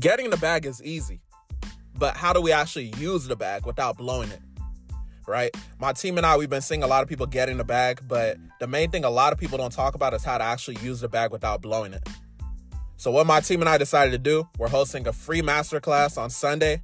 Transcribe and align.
getting 0.00 0.30
the 0.30 0.36
bag 0.38 0.66
is 0.66 0.82
easy, 0.82 1.20
but 1.96 2.16
how 2.16 2.32
do 2.32 2.40
we 2.40 2.52
actually 2.52 2.92
use 2.98 3.26
the 3.26 3.36
bag 3.36 3.66
without 3.66 3.96
blowing 3.96 4.30
it? 4.30 4.40
Right? 5.26 5.54
My 5.78 5.92
team 5.92 6.16
and 6.16 6.26
I, 6.26 6.36
we've 6.36 6.50
been 6.50 6.62
seeing 6.62 6.82
a 6.82 6.86
lot 6.86 7.02
of 7.02 7.08
people 7.08 7.26
getting 7.26 7.58
the 7.58 7.64
bag, 7.64 8.00
but 8.08 8.36
the 8.58 8.66
main 8.66 8.90
thing 8.90 9.04
a 9.04 9.10
lot 9.10 9.32
of 9.32 9.38
people 9.38 9.58
don't 9.58 9.72
talk 9.72 9.94
about 9.94 10.14
is 10.14 10.24
how 10.24 10.38
to 10.38 10.44
actually 10.44 10.78
use 10.82 11.00
the 11.00 11.08
bag 11.08 11.30
without 11.30 11.62
blowing 11.62 11.92
it. 11.92 12.08
So, 12.96 13.10
what 13.10 13.26
my 13.26 13.40
team 13.40 13.60
and 13.60 13.68
I 13.68 13.78
decided 13.78 14.10
to 14.10 14.18
do, 14.18 14.48
we're 14.58 14.68
hosting 14.68 15.06
a 15.06 15.12
free 15.12 15.40
masterclass 15.40 16.18
on 16.18 16.30
Sunday 16.30 16.82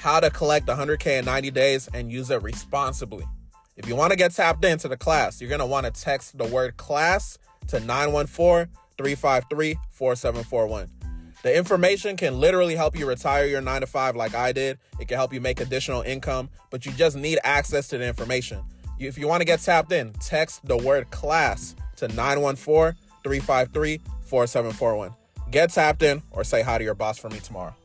how 0.00 0.20
to 0.20 0.30
collect 0.30 0.66
100K 0.66 1.20
in 1.20 1.24
90 1.24 1.50
days 1.52 1.88
and 1.94 2.10
use 2.10 2.30
it 2.30 2.42
responsibly. 2.42 3.24
If 3.76 3.88
you 3.88 3.96
want 3.96 4.10
to 4.10 4.16
get 4.16 4.32
tapped 4.32 4.64
into 4.64 4.88
the 4.88 4.96
class, 4.96 5.40
you're 5.40 5.48
going 5.48 5.60
to 5.60 5.66
want 5.66 5.86
to 5.86 6.02
text 6.02 6.36
the 6.36 6.44
word 6.44 6.76
class 6.76 7.38
to 7.68 7.80
914 7.80 8.72
353 8.98 9.78
4741. 9.90 10.93
The 11.44 11.54
information 11.54 12.16
can 12.16 12.40
literally 12.40 12.74
help 12.74 12.98
you 12.98 13.04
retire 13.04 13.44
your 13.44 13.60
nine 13.60 13.82
to 13.82 13.86
five 13.86 14.16
like 14.16 14.34
I 14.34 14.50
did. 14.50 14.78
It 14.98 15.08
can 15.08 15.18
help 15.18 15.30
you 15.30 15.42
make 15.42 15.60
additional 15.60 16.00
income, 16.00 16.48
but 16.70 16.86
you 16.86 16.92
just 16.92 17.18
need 17.18 17.38
access 17.44 17.86
to 17.88 17.98
the 17.98 18.06
information. 18.06 18.62
If 18.98 19.18
you 19.18 19.28
want 19.28 19.42
to 19.42 19.44
get 19.44 19.60
tapped 19.60 19.92
in, 19.92 20.14
text 20.14 20.66
the 20.66 20.78
word 20.78 21.10
class 21.10 21.76
to 21.96 22.08
914 22.08 22.98
353 23.22 24.00
4741. 24.22 25.14
Get 25.50 25.68
tapped 25.68 26.02
in 26.02 26.22
or 26.30 26.44
say 26.44 26.62
hi 26.62 26.78
to 26.78 26.84
your 26.84 26.94
boss 26.94 27.18
for 27.18 27.28
me 27.28 27.40
tomorrow. 27.40 27.76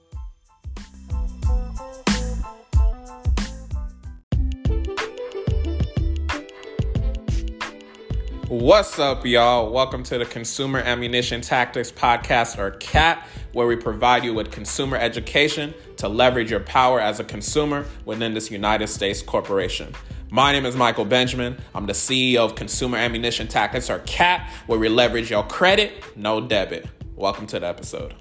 What's 8.49 8.97
up, 8.97 9.27
y'all? 9.27 9.71
Welcome 9.71 10.01
to 10.05 10.17
the 10.17 10.25
Consumer 10.25 10.79
Ammunition 10.79 11.39
Tactics 11.39 11.91
Podcast, 11.91 12.57
or 12.57 12.71
CAT, 12.71 13.27
where 13.53 13.67
we 13.67 13.75
provide 13.75 14.23
you 14.23 14.33
with 14.33 14.49
consumer 14.49 14.97
education 14.97 15.71
to 15.97 16.09
leverage 16.09 16.49
your 16.49 16.61
power 16.61 16.99
as 16.99 17.19
a 17.19 17.23
consumer 17.23 17.85
within 18.05 18.33
this 18.33 18.49
United 18.49 18.87
States 18.87 19.21
corporation. 19.21 19.93
My 20.31 20.51
name 20.51 20.65
is 20.65 20.75
Michael 20.75 21.05
Benjamin. 21.05 21.59
I'm 21.75 21.85
the 21.85 21.93
CEO 21.93 22.37
of 22.37 22.55
Consumer 22.55 22.97
Ammunition 22.97 23.47
Tactics, 23.47 23.87
or 23.87 23.99
CAT, 24.07 24.49
where 24.65 24.79
we 24.79 24.89
leverage 24.89 25.29
your 25.29 25.43
credit, 25.43 26.03
no 26.17 26.41
debit. 26.41 26.87
Welcome 27.15 27.45
to 27.45 27.59
the 27.59 27.67
episode. 27.67 28.15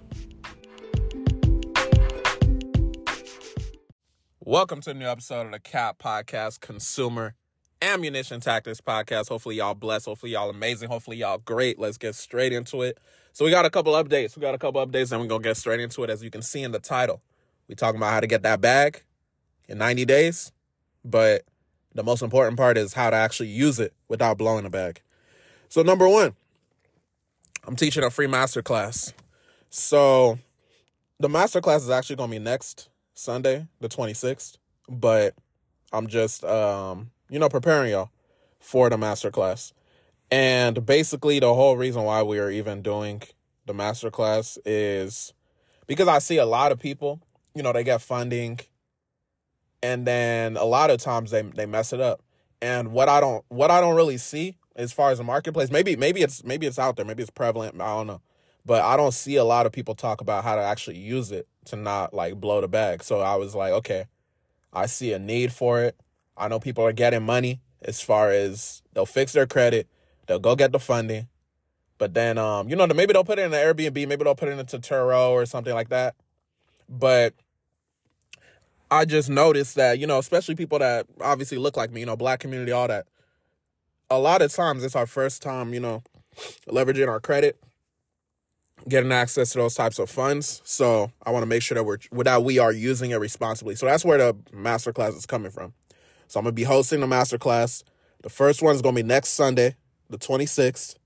Welcome 4.41 4.83
to 4.83 4.91
a 4.91 4.95
new 4.95 5.07
episode 5.07 5.47
of 5.47 5.53
the 5.53 5.59
CAT 5.59 5.99
Podcast, 5.99 6.61
Consumer 6.61 7.35
Ammunition 7.83 8.41
Tactics 8.41 8.81
podcast. 8.81 9.29
Hopefully, 9.29 9.57
y'all 9.57 9.75
blessed. 9.75 10.07
Hopefully, 10.07 10.33
y'all 10.33 10.51
amazing. 10.51 10.89
Hopefully, 10.89 11.17
y'all 11.17 11.39
great. 11.39 11.79
Let's 11.79 11.99
get 11.99 12.15
straight 12.15 12.53
into 12.53 12.83
it. 12.83 12.99
So, 13.33 13.45
we 13.45 13.51
got 13.51 13.65
a 13.65 13.71
couple 13.71 13.93
updates. 13.93 14.37
We 14.37 14.41
got 14.41 14.55
a 14.55 14.59
couple 14.59 14.85
updates, 14.85 15.13
and 15.13 15.21
we're 15.21 15.29
going 15.29 15.43
to 15.43 15.49
get 15.49 15.57
straight 15.57 15.81
into 15.81 16.03
it. 16.03 16.11
As 16.11 16.23
you 16.23 16.31
can 16.31 16.43
see 16.43 16.63
in 16.63 16.73
the 16.73 16.81
title, 16.81 17.23
we 17.69 17.75
talking 17.75 17.99
about 17.99 18.13
how 18.13 18.21
to 18.21 18.27
get 18.27 18.43
that 18.43 18.61
bag 18.61 19.03
in 19.69 19.79
90 19.79 20.05
days. 20.05 20.53
But 21.05 21.45
the 21.95 22.03
most 22.03 22.23
important 22.23 22.57
part 22.57 22.77
is 22.77 22.95
how 22.95 23.11
to 23.11 23.17
actually 23.17 23.49
use 23.49 23.79
it 23.79 23.93
without 24.09 24.39
blowing 24.39 24.65
the 24.65 24.71
bag. 24.71 25.01
So, 25.69 25.83
number 25.83 26.09
one, 26.09 26.35
I'm 27.65 27.77
teaching 27.77 28.03
a 28.03 28.11
free 28.11 28.27
master 28.27 28.63
class. 28.63 29.13
So, 29.71 30.39
the 31.21 31.29
master 31.29 31.61
class 31.61 31.83
is 31.83 31.91
actually 31.91 32.17
going 32.17 32.31
to 32.31 32.39
be 32.39 32.45
next 32.45 32.89
Sunday, 33.15 33.67
the 33.81 33.89
26th. 33.89 34.57
But 34.89 35.35
I'm 35.93 36.07
just, 36.07 36.45
um, 36.45 37.11
you 37.31 37.39
know, 37.39 37.49
preparing 37.49 37.91
y'all 37.91 38.11
for 38.61 38.91
the 38.91 38.97
masterclass. 38.97 39.73
And 40.31 40.85
basically, 40.85 41.41
the 41.41 41.55
whole 41.55 41.77
reason 41.77 42.03
why 42.03 42.23
we 42.23 42.39
are 42.39 42.51
even 42.51 42.83
doing 42.83 43.23
the 43.67 43.73
masterclass 43.73 44.59
is 44.65 45.33
because 45.87 46.09
I 46.09 46.19
see 46.19 46.37
a 46.37 46.47
lot 46.47 46.73
of 46.73 46.79
people, 46.79 47.21
you 47.55 47.63
know, 47.63 47.73
they 47.73 47.85
get 47.85 48.03
funding 48.03 48.61
and 49.83 50.07
then 50.07 50.57
a 50.57 50.65
lot 50.65 50.91
of 50.91 51.01
times 51.01 51.31
they 51.31 51.43
they 51.43 51.67
mess 51.67 51.93
it 51.93 52.01
up. 52.01 52.23
And 52.61 52.93
what 52.93 53.09
I 53.09 53.21
don't 53.21 53.45
what 53.49 53.71
I 53.71 53.81
don't 53.81 53.97
really 53.97 54.19
see 54.19 54.57
as 54.77 54.93
far 54.93 55.11
as 55.11 55.19
the 55.19 55.25
marketplace, 55.25 55.71
maybe 55.71 55.97
maybe 55.97 56.23
it's 56.23 56.45
maybe 56.45 56.67
it's 56.67 56.79
out 56.79 56.97
there, 56.97 57.05
maybe 57.05 57.23
it's 57.23 57.31
prevalent, 57.31 57.81
I 57.81 57.97
don't 57.97 58.07
know. 58.07 58.21
But 58.65 58.83
I 58.83 58.97
don't 58.97 59.15
see 59.15 59.37
a 59.37 59.45
lot 59.45 59.67
of 59.67 59.73
people 59.73 59.95
talk 59.95 60.21
about 60.21 60.45
how 60.45 60.57
to 60.57 60.61
actually 60.61 60.99
use 60.99 61.33
it 61.33 61.49
to 61.67 61.77
not 61.77 62.13
like 62.13 62.37
blow 62.37 62.61
the 62.61 62.69
bag. 62.69 63.03
So 63.03 63.21
I 63.21 63.37
was 63.37 63.55
like, 63.55 63.73
okay, 63.73 64.07
I 64.73 64.87
see 64.87 65.13
a 65.13 65.19
need 65.19 65.53
for 65.53 65.81
it. 65.81 65.97
I 66.39 66.49
know 66.49 66.61
people 66.61 66.85
are 66.85 66.93
getting 66.93 67.23
money 67.25 67.61
as 67.83 68.01
far 68.01 68.31
as 68.31 68.83
they'll 68.93 69.07
fix 69.07 69.33
their 69.33 69.47
credit, 69.47 69.89
they'll 70.27 70.39
go 70.39 70.57
get 70.57 70.73
the 70.73 70.79
funding, 70.79 71.29
but 71.99 72.15
then 72.15 72.39
um, 72.39 72.69
you 72.69 72.77
know, 72.77 72.87
maybe 72.87 73.13
they'll 73.13 73.25
put 73.25 73.39
it 73.39 73.43
in 73.43 73.55
an 73.55 73.59
Airbnb, 73.59 74.09
maybe 74.09 74.25
they'll 74.25 74.35
put 74.35 74.49
it 74.49 74.59
into 74.59 74.79
Turo 74.79 75.31
or 75.31 75.47
something 75.47 75.75
like 75.75 75.89
that. 75.91 76.15
But 76.89 77.35
I 78.91 79.05
just 79.05 79.29
noticed 79.29 79.75
that, 79.75 79.99
you 79.99 80.07
know, 80.07 80.19
especially 80.19 80.55
people 80.55 80.79
that 80.79 81.07
obviously 81.21 81.59
look 81.59 81.77
like 81.77 81.93
me, 81.93 82.01
you 82.01 82.07
know, 82.07 82.17
black 82.17 82.41
community, 82.41 82.73
all 82.73 82.89
that. 82.89 83.07
A 84.11 84.19
lot 84.19 84.41
of 84.41 84.53
times 84.53 84.83
it's 84.83 84.97
our 84.97 85.07
first 85.07 85.43
time, 85.43 85.75
you 85.75 85.81
know, 85.81 86.03
leveraging 86.67 87.09
our 87.09 87.21
credit, 87.21 87.59
getting 88.89 89.13
access 89.13 89.53
to 89.53 89.59
those 89.59 89.75
types 89.75 89.99
of 89.99 90.09
funds. 90.09 90.63
So 90.65 91.13
I 91.25 91.31
want 91.31 91.43
to 91.43 91.47
make 91.47 91.63
sure 91.63 91.75
that 91.75 91.85
we're 91.85 91.99
that 92.25 92.43
we 92.43 92.59
are 92.59 92.73
using 92.73 93.11
it 93.11 93.17
responsibly. 93.17 93.75
So 93.75 93.85
that's 93.85 94.05
where 94.05 94.19
the 94.19 94.35
masterclass 94.55 95.15
is 95.17 95.27
coming 95.27 95.51
from. 95.51 95.75
So 96.29 96.39
I'm 96.39 96.45
gonna 96.45 96.53
be 96.53 96.63
hosting 96.65 97.01
the 97.01 97.07
masterclass. 97.07 97.83
The 98.23 98.29
first 98.29 98.61
one 98.63 98.75
is 98.75 98.83
gonna 98.83 98.95
be 98.95 99.03
next 99.03 99.31
Sunday, 99.31 99.77
the 100.11 100.19
26th. 100.19 100.97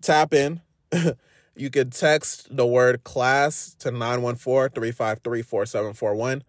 Tap 0.00 0.32
in. 0.32 0.62
you 1.56 1.68
can 1.70 1.90
text 1.90 2.48
the 2.54 2.66
word 2.66 3.02
class 3.04 3.74
to 3.80 3.90
914-353-4741. 3.90 6.40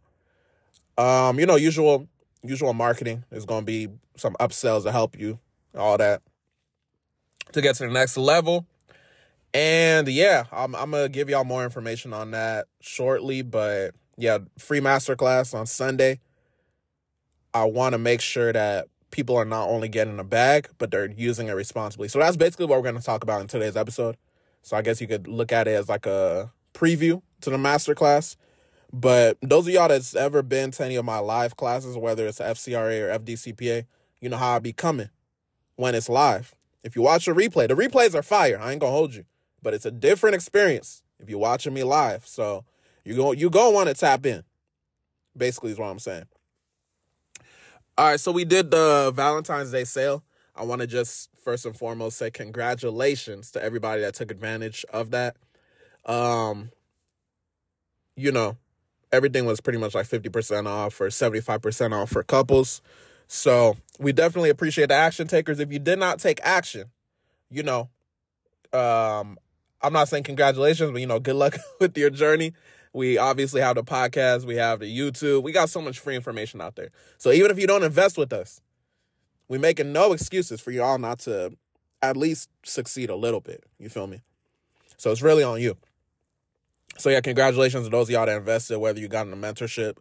Um, 0.98 1.40
you 1.40 1.46
know, 1.46 1.56
usual 1.56 2.08
usual 2.44 2.74
marketing 2.74 3.26
is 3.32 3.46
gonna 3.46 3.64
be 3.64 3.90
some 4.18 4.36
upsells 4.40 4.82
to 4.84 4.92
help 4.92 5.20
you 5.20 5.38
all 5.76 5.98
that 5.98 6.22
to 7.54 7.62
get 7.62 7.76
to 7.78 7.88
the 7.88 7.94
next 7.94 8.18
level. 8.18 8.66
And 9.54 10.08
yeah, 10.08 10.46
I'm, 10.52 10.76
I'm 10.76 10.92
gonna 10.92 11.10
give 11.10 11.30
y'all 11.30 11.44
more 11.44 11.64
information 11.64 12.14
on 12.14 12.32
that 12.32 12.66
shortly. 12.82 13.42
But 13.42 13.94
yeah, 14.18 14.40
free 14.58 14.80
masterclass 14.80 15.54
on 15.54 15.66
Sunday. 15.66 16.20
I 17.54 17.66
want 17.66 17.94
to 17.94 18.00
make 18.00 18.22
sure 18.22 18.52
that 18.52 18.88
people 19.12 19.36
are 19.36 19.46
not 19.46 19.70
only 19.70 19.88
getting 19.88 20.20
a 20.20 20.24
bag, 20.24 20.70
but 20.80 20.90
they're 20.90 21.12
using 21.12 21.48
it 21.48 21.52
responsibly. 21.52 22.08
So 22.08 22.18
that's 22.18 22.36
basically 22.36 22.66
what 22.66 22.82
we're 22.82 22.92
to 22.92 23.00
talk 23.00 23.24
about 23.24 23.42
in 23.42 23.48
today's 23.48 23.78
episode. 23.78 24.18
So 24.64 24.76
I 24.76 24.82
guess 24.82 25.00
you 25.02 25.08
could 25.08 25.28
look 25.28 25.52
at 25.52 25.68
it 25.68 25.72
as 25.72 25.88
like 25.88 26.08
a 26.08 26.52
preview 26.74 27.22
to 27.42 27.52
the 27.52 27.58
masterclass. 27.58 28.36
But 28.92 29.38
those 29.42 29.68
of 29.68 29.74
y'all 29.74 29.88
that's 29.88 30.16
ever 30.16 30.42
been 30.42 30.72
to 30.72 30.86
any 30.86 30.96
of 30.96 31.06
my 31.06 31.20
live 31.20 31.56
classes, 31.56 31.96
whether 31.96 32.26
it's 32.26 32.40
FCRA 32.40 33.02
or 33.02 33.20
FDCPA, 33.20 33.86
you 34.20 34.30
know 34.30 34.38
how 34.38 34.56
I 34.56 34.60
be 34.60 34.74
coming 34.74 35.10
when 35.76 35.96
it's 35.96 36.10
live. 36.10 36.56
If 36.84 36.96
you 36.96 37.02
watch 37.02 37.28
a 37.28 37.34
replay, 37.34 37.68
the 37.68 37.76
replays 37.76 38.14
are 38.14 38.24
fire. 38.24 38.60
I 38.60 38.72
ain't 38.72 38.82
gonna 38.82 38.92
hold 38.92 39.14
you, 39.14 39.26
but 39.62 39.74
it's 39.74 39.86
a 39.86 39.92
different 39.92 40.36
experience 40.36 41.04
if 41.20 41.30
you're 41.30 41.40
watching 41.40 41.74
me 41.74 41.84
live. 41.84 42.28
So 42.28 42.66
you 43.06 43.16
go 43.16 43.32
you 43.32 43.50
gonna 43.50 43.72
want 43.72 43.90
to 43.90 43.96
tap 43.96 44.26
in. 44.26 44.44
Basically, 45.36 45.72
is 45.72 45.80
what 45.80 45.88
I'm 45.88 46.00
saying. 46.00 46.26
All 47.98 48.08
right, 48.10 48.20
so 48.20 48.32
we 48.32 48.46
did 48.46 48.72
the 48.72 49.12
Valentine's 49.16 49.72
Day 49.72 49.84
sale. 49.84 50.24
I 50.56 50.64
want 50.64 50.82
to 50.82 50.88
just 50.88 51.30
first 51.44 51.66
and 51.66 51.76
foremost 51.76 52.18
say 52.18 52.32
congratulations 52.32 53.52
to 53.52 53.64
everybody 53.64 54.02
that 54.02 54.16
took 54.16 54.32
advantage 54.32 54.86
of 54.92 55.12
that. 55.12 55.36
Um, 56.06 56.72
you 58.16 58.32
know, 58.32 58.58
everything 59.12 59.46
was 59.46 59.62
pretty 59.62 59.80
much 59.80 59.96
like 59.96 60.08
50% 60.08 60.68
off 60.68 61.00
or 61.00 61.08
75% 61.08 61.94
off 61.94 62.10
for 62.10 62.24
couples. 62.24 62.82
So 63.28 63.78
we 64.00 64.12
definitely 64.12 64.50
appreciate 64.50 64.90
the 64.90 64.96
action 64.96 65.28
takers. 65.28 65.60
If 65.60 65.72
you 65.72 65.80
did 65.80 66.00
not 66.00 66.20
take 66.20 66.40
action, 66.44 66.92
you 67.50 67.64
know, 67.64 67.90
um, 68.72 69.38
I'm 69.82 69.94
not 69.94 70.08
saying 70.08 70.24
congratulations, 70.24 70.92
but 70.92 71.02
you 71.02 71.08
know, 71.08 71.20
good 71.20 71.36
luck 71.36 71.58
with 71.80 71.98
your 71.98 72.10
journey. 72.10 72.54
We 72.94 73.18
obviously 73.18 73.62
have 73.62 73.76
the 73.76 73.84
podcast, 73.84 74.46
we 74.46 74.56
have 74.58 74.80
the 74.80 74.98
YouTube, 74.98 75.44
we 75.44 75.52
got 75.52 75.70
so 75.70 75.82
much 75.82 76.00
free 76.00 76.16
information 76.16 76.62
out 76.62 76.76
there. 76.76 76.90
So 77.18 77.32
even 77.32 77.50
if 77.50 77.58
you 77.60 77.66
don't 77.66 77.84
invest 77.84 78.18
with 78.18 78.32
us, 78.32 78.62
we 79.48 79.58
making 79.58 79.92
no 79.92 80.14
excuses 80.14 80.62
for 80.62 80.72
you 80.72 80.84
all 80.84 81.00
not 81.00 81.20
to 81.20 81.58
at 82.02 82.16
least 82.16 82.50
succeed 82.64 83.10
a 83.10 83.16
little 83.16 83.42
bit. 83.42 83.64
You 83.80 83.90
feel 83.90 84.08
me? 84.08 84.22
So 84.98 85.12
it's 85.12 85.22
really 85.22 85.44
on 85.44 85.60
you. 85.60 85.76
So 86.98 87.10
yeah, 87.10 87.22
congratulations 87.22 87.86
to 87.86 87.90
those 87.90 88.10
y'all 88.10 88.26
that 88.26 88.38
invested, 88.38 88.78
whether 88.78 89.00
you 89.00 89.08
got 89.08 89.26
in 89.26 89.34
a 89.34 89.38
mentorship 89.38 89.98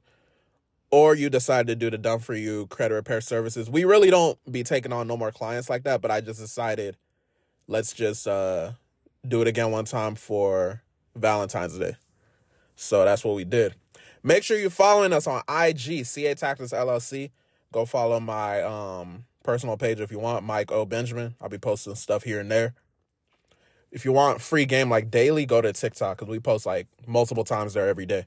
or 0.93 1.15
you 1.17 1.31
decide 1.31 1.67
to 1.67 1.75
do 1.75 1.91
the 1.91 1.99
done 1.99 2.21
for 2.21 2.35
you 2.35 2.67
credit 2.69 2.95
repair 2.95 3.21
services. 3.21 3.69
We 3.69 3.85
really 3.85 4.11
don't 4.11 4.39
be 4.51 4.63
taking 4.63 4.93
on 4.93 5.09
no 5.09 5.17
more 5.17 5.33
clients 5.33 5.69
like 5.69 5.83
that, 5.85 6.03
but 6.03 6.13
I 6.13 6.21
just 6.21 6.39
decided 6.39 6.97
let's 7.67 7.93
just 7.93 8.29
uh 8.29 8.73
do 9.27 9.41
it 9.41 9.49
again 9.49 9.71
one 9.71 9.87
time 9.87 10.15
for 10.15 10.83
Valentine's 11.17 11.79
Day. 11.79 11.97
So 12.77 13.05
that's 13.05 13.25
what 13.25 13.35
we 13.35 13.45
did. 13.45 13.75
Make 14.23 14.45
sure 14.45 14.59
you're 14.59 14.71
following 14.71 15.13
us 15.13 15.27
on 15.27 15.43
IG, 15.49 16.05
CA 16.05 16.35
Tactics 16.35 16.73
LLC. 16.73 17.31
Go 17.73 17.87
follow 17.87 18.21
my 18.21 18.63
um, 18.63 19.25
personal 19.43 19.77
page 19.77 20.01
if 20.01 20.13
you 20.13 20.19
want, 20.19 20.45
Mike 20.45 20.71
O. 20.71 20.85
Benjamin. 20.85 21.35
I'll 21.41 21.49
be 21.49 21.59
posting 21.59 21.95
stuff 21.95 22.25
here 22.25 22.41
and 22.41 22.51
there. 22.51 22.75
If 23.91 24.05
you 24.05 24.13
want 24.13 24.41
free 24.41 24.65
game 24.65 24.91
like 24.91 25.11
daily, 25.11 25.47
go 25.47 25.61
to 25.61 25.73
TikTok 25.73 26.19
because 26.19 26.31
we 26.31 26.41
post 26.41 26.67
like 26.67 26.89
multiple 27.07 27.45
times 27.45 27.75
there 27.75 27.89
every 27.89 28.07
day. 28.07 28.27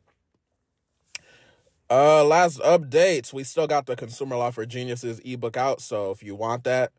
Uh, 1.89 2.23
last 2.23 2.59
updates. 2.59 3.31
We 3.31 3.43
still 3.43 3.67
got 3.67 3.85
the 3.85 3.95
Consumer 3.95 4.35
Law 4.37 4.51
for 4.51 4.65
Geniuses 4.65 5.19
ebook 5.19 5.55
out. 5.55 5.81
So 5.81 6.11
if 6.11 6.23
you 6.23 6.35
want 6.35 6.63
that, 6.63 6.91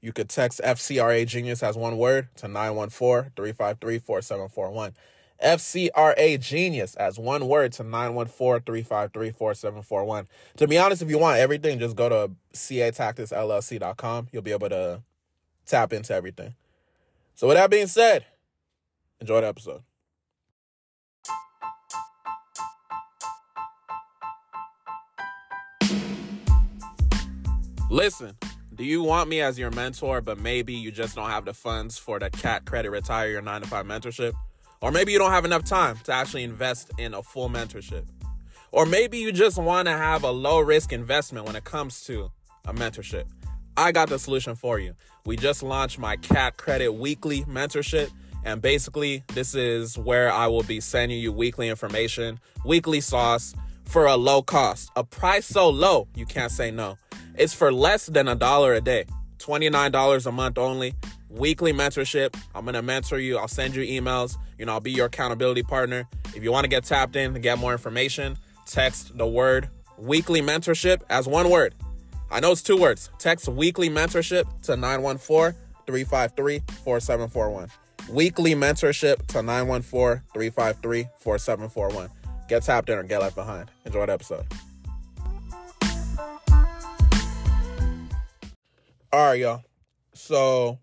you 0.00 0.12
could 0.12 0.28
text 0.28 0.60
FCRA 0.64 1.26
Genius 1.26 1.62
as 1.62 1.76
one 1.76 1.96
word 1.96 2.28
to 2.36 2.48
914 2.48 3.32
353 3.36 3.98
4741. 4.00 4.94
FCRA 5.42 6.40
Genius 6.40 6.94
as 6.96 7.18
one 7.18 7.46
word 7.48 7.72
to 7.72 7.84
914 7.84 8.62
353 8.64 9.30
4741. 9.30 10.28
To 10.56 10.68
be 10.68 10.78
honest, 10.78 11.02
if 11.02 11.10
you 11.10 11.18
want 11.18 11.38
everything, 11.38 11.78
just 11.78 11.96
go 11.96 12.08
to 12.08 12.32
catacticsllc.com. 12.52 14.28
You'll 14.32 14.42
be 14.42 14.52
able 14.52 14.68
to 14.68 15.02
tap 15.66 15.92
into 15.92 16.14
everything. 16.14 16.54
So, 17.34 17.48
with 17.48 17.56
that 17.56 17.70
being 17.70 17.86
said, 17.86 18.26
enjoy 19.20 19.40
the 19.40 19.48
episode. 19.48 19.82
Listen, 27.92 28.34
do 28.74 28.84
you 28.84 29.02
want 29.02 29.28
me 29.28 29.42
as 29.42 29.58
your 29.58 29.70
mentor, 29.70 30.22
but 30.22 30.38
maybe 30.38 30.72
you 30.72 30.90
just 30.90 31.14
don't 31.14 31.28
have 31.28 31.44
the 31.44 31.52
funds 31.52 31.98
for 31.98 32.18
the 32.18 32.30
CAT 32.30 32.64
Credit 32.64 32.90
Retire 32.90 33.28
Your 33.28 33.42
9 33.42 33.60
to 33.60 33.68
5 33.68 33.84
mentorship? 33.84 34.32
Or 34.80 34.90
maybe 34.90 35.12
you 35.12 35.18
don't 35.18 35.30
have 35.30 35.44
enough 35.44 35.66
time 35.66 35.98
to 36.04 36.12
actually 36.14 36.42
invest 36.42 36.90
in 36.96 37.12
a 37.12 37.22
full 37.22 37.50
mentorship. 37.50 38.06
Or 38.70 38.86
maybe 38.86 39.18
you 39.18 39.30
just 39.30 39.58
want 39.58 39.88
to 39.88 39.92
have 39.92 40.24
a 40.24 40.30
low 40.30 40.60
risk 40.60 40.90
investment 40.90 41.44
when 41.44 41.54
it 41.54 41.64
comes 41.64 42.02
to 42.04 42.32
a 42.64 42.72
mentorship. 42.72 43.24
I 43.76 43.92
got 43.92 44.08
the 44.08 44.18
solution 44.18 44.54
for 44.54 44.78
you. 44.78 44.94
We 45.26 45.36
just 45.36 45.62
launched 45.62 45.98
my 45.98 46.16
CAT 46.16 46.56
Credit 46.56 46.94
Weekly 46.94 47.42
mentorship. 47.42 48.10
And 48.42 48.62
basically, 48.62 49.22
this 49.34 49.54
is 49.54 49.98
where 49.98 50.32
I 50.32 50.46
will 50.46 50.62
be 50.62 50.80
sending 50.80 51.18
you 51.18 51.30
weekly 51.30 51.68
information, 51.68 52.40
weekly 52.64 53.02
sauce 53.02 53.54
for 53.84 54.06
a 54.06 54.16
low 54.16 54.40
cost, 54.40 54.90
a 54.96 55.04
price 55.04 55.44
so 55.44 55.68
low 55.68 56.08
you 56.14 56.24
can't 56.24 56.50
say 56.50 56.70
no. 56.70 56.96
It's 57.36 57.54
for 57.54 57.72
less 57.72 58.06
than 58.06 58.28
a 58.28 58.34
dollar 58.34 58.74
a 58.74 58.80
day, 58.80 59.06
$29 59.38 60.26
a 60.26 60.32
month 60.32 60.58
only. 60.58 60.94
Weekly 61.30 61.72
mentorship. 61.72 62.36
I'm 62.54 62.64
going 62.64 62.74
to 62.74 62.82
mentor 62.82 63.18
you. 63.18 63.38
I'll 63.38 63.48
send 63.48 63.74
you 63.74 63.82
emails. 63.82 64.36
You 64.58 64.66
know, 64.66 64.72
I'll 64.72 64.80
be 64.80 64.92
your 64.92 65.06
accountability 65.06 65.62
partner. 65.62 66.06
If 66.36 66.42
you 66.42 66.52
want 66.52 66.64
to 66.64 66.68
get 66.68 66.84
tapped 66.84 67.16
in 67.16 67.32
to 67.32 67.40
get 67.40 67.58
more 67.58 67.72
information, 67.72 68.36
text 68.66 69.16
the 69.16 69.26
word 69.26 69.70
weekly 69.96 70.42
mentorship 70.42 71.00
as 71.08 71.26
one 71.26 71.48
word. 71.48 71.74
I 72.30 72.40
know 72.40 72.52
it's 72.52 72.62
two 72.62 72.76
words. 72.76 73.10
Text 73.18 73.48
weekly 73.48 73.88
mentorship 73.88 74.44
to 74.62 74.76
914 74.76 75.58
353 75.86 76.60
4741. 76.84 77.68
Weekly 78.10 78.54
mentorship 78.54 79.26
to 79.28 79.42
914 79.42 80.22
353 80.34 81.06
4741. 81.18 82.10
Get 82.48 82.62
tapped 82.62 82.90
in 82.90 82.98
or 82.98 83.02
get 83.04 83.20
left 83.20 83.36
behind. 83.36 83.70
Enjoy 83.86 84.04
the 84.04 84.12
episode. 84.12 84.46
All 89.14 89.26
right, 89.26 89.40
y'all. 89.40 89.62
So, 90.14 90.78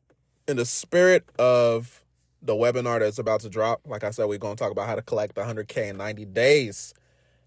in 0.47 0.57
the 0.57 0.65
spirit 0.65 1.27
of 1.39 2.03
the 2.43 2.53
webinar 2.53 2.99
that's 2.99 3.17
about 3.17 3.39
to 3.41 3.49
drop, 3.49 3.81
like 3.87 4.03
I 4.03 4.11
said, 4.11 4.25
we're 4.25 4.37
going 4.37 4.55
to 4.55 4.63
talk 4.63 4.71
about 4.71 4.85
how 4.85 4.93
to 4.93 5.01
collect 5.01 5.33
100K 5.33 5.89
in 5.89 5.97
90 5.97 6.25
days 6.25 6.93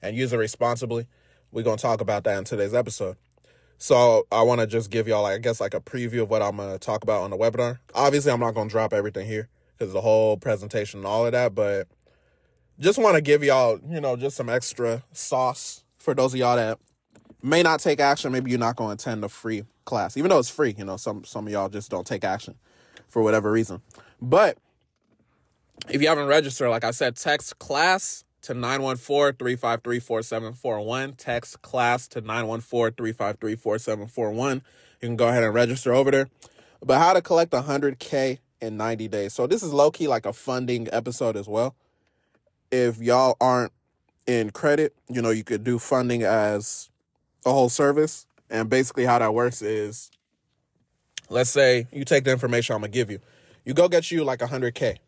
and 0.02 0.16
use 0.16 0.32
it 0.32 0.38
responsibly. 0.38 1.06
We're 1.52 1.62
going 1.62 1.76
to 1.76 1.82
talk 1.82 2.00
about 2.00 2.24
that 2.24 2.36
in 2.36 2.42
today's 2.42 2.74
episode. 2.74 3.16
So, 3.78 4.26
I 4.32 4.42
want 4.42 4.60
to 4.60 4.66
just 4.66 4.90
give 4.90 5.06
y'all, 5.06 5.24
I 5.24 5.38
guess, 5.38 5.60
like 5.60 5.74
a 5.74 5.80
preview 5.80 6.22
of 6.22 6.30
what 6.30 6.42
I'm 6.42 6.56
going 6.56 6.72
to 6.72 6.80
talk 6.80 7.04
about 7.04 7.22
on 7.22 7.30
the 7.30 7.36
webinar. 7.36 7.78
Obviously, 7.94 8.32
I'm 8.32 8.40
not 8.40 8.54
going 8.54 8.66
to 8.66 8.72
drop 8.72 8.92
everything 8.92 9.28
here 9.28 9.48
because 9.78 9.92
the 9.92 10.00
whole 10.00 10.36
presentation 10.36 10.98
and 10.98 11.06
all 11.06 11.24
of 11.24 11.30
that, 11.30 11.54
but 11.54 11.86
just 12.80 12.98
want 12.98 13.14
to 13.14 13.22
give 13.22 13.44
y'all, 13.44 13.78
you 13.88 14.00
know, 14.00 14.16
just 14.16 14.36
some 14.36 14.48
extra 14.48 15.04
sauce 15.12 15.84
for 15.98 16.12
those 16.12 16.34
of 16.34 16.40
y'all 16.40 16.56
that 16.56 16.80
may 17.40 17.62
not 17.62 17.78
take 17.78 18.00
action. 18.00 18.32
Maybe 18.32 18.50
you're 18.50 18.58
not 18.58 18.74
going 18.74 18.96
to 18.96 19.00
attend 19.00 19.22
the 19.22 19.28
free 19.28 19.62
class, 19.84 20.16
even 20.16 20.30
though 20.30 20.38
it's 20.38 20.50
free. 20.50 20.74
You 20.76 20.84
know, 20.84 20.96
some 20.96 21.24
some 21.24 21.46
of 21.46 21.52
y'all 21.52 21.68
just 21.68 21.90
don't 21.90 22.06
take 22.06 22.24
action 22.24 22.54
for 23.08 23.22
whatever 23.22 23.50
reason. 23.50 23.82
But 24.20 24.58
if 25.88 26.00
you 26.00 26.08
haven't 26.08 26.26
registered, 26.26 26.70
like 26.70 26.84
I 26.84 26.92
said, 26.92 27.16
text 27.16 27.58
class 27.58 28.24
to 28.42 28.54
914-353-4741. 28.54 31.14
Text 31.16 31.62
class 31.62 32.06
to 32.08 32.20
914-353-4741. 32.22 34.54
You 34.54 34.62
can 35.00 35.16
go 35.16 35.28
ahead 35.28 35.42
and 35.42 35.54
register 35.54 35.94
over 35.94 36.10
there. 36.10 36.28
But 36.84 36.98
how 36.98 37.12
to 37.12 37.22
collect 37.22 37.52
100K 37.52 38.38
in 38.60 38.76
90 38.76 39.08
days. 39.08 39.32
So 39.32 39.46
this 39.46 39.62
is 39.62 39.72
low 39.72 39.90
key 39.90 40.08
like 40.08 40.26
a 40.26 40.32
funding 40.32 40.88
episode 40.92 41.36
as 41.36 41.48
well. 41.48 41.76
If 42.70 42.98
y'all 42.98 43.36
aren't 43.40 43.72
in 44.26 44.50
credit, 44.50 44.94
you 45.08 45.22
know, 45.22 45.30
you 45.30 45.44
could 45.44 45.64
do 45.64 45.78
funding 45.78 46.22
as 46.22 46.90
a 47.44 47.52
whole 47.52 47.68
service. 47.68 48.26
And 48.52 48.68
basically, 48.68 49.06
how 49.06 49.18
that 49.18 49.32
works 49.34 49.62
is 49.62 50.10
let's 51.30 51.50
say 51.50 51.86
you 51.90 52.04
take 52.04 52.24
the 52.24 52.30
information 52.30 52.74
I'm 52.74 52.82
going 52.82 52.92
to 52.92 52.94
give 52.94 53.10
you, 53.10 53.18
you 53.64 53.72
go 53.72 53.88
get 53.88 54.10
you 54.10 54.22
like 54.24 54.40
100K, 54.40 54.98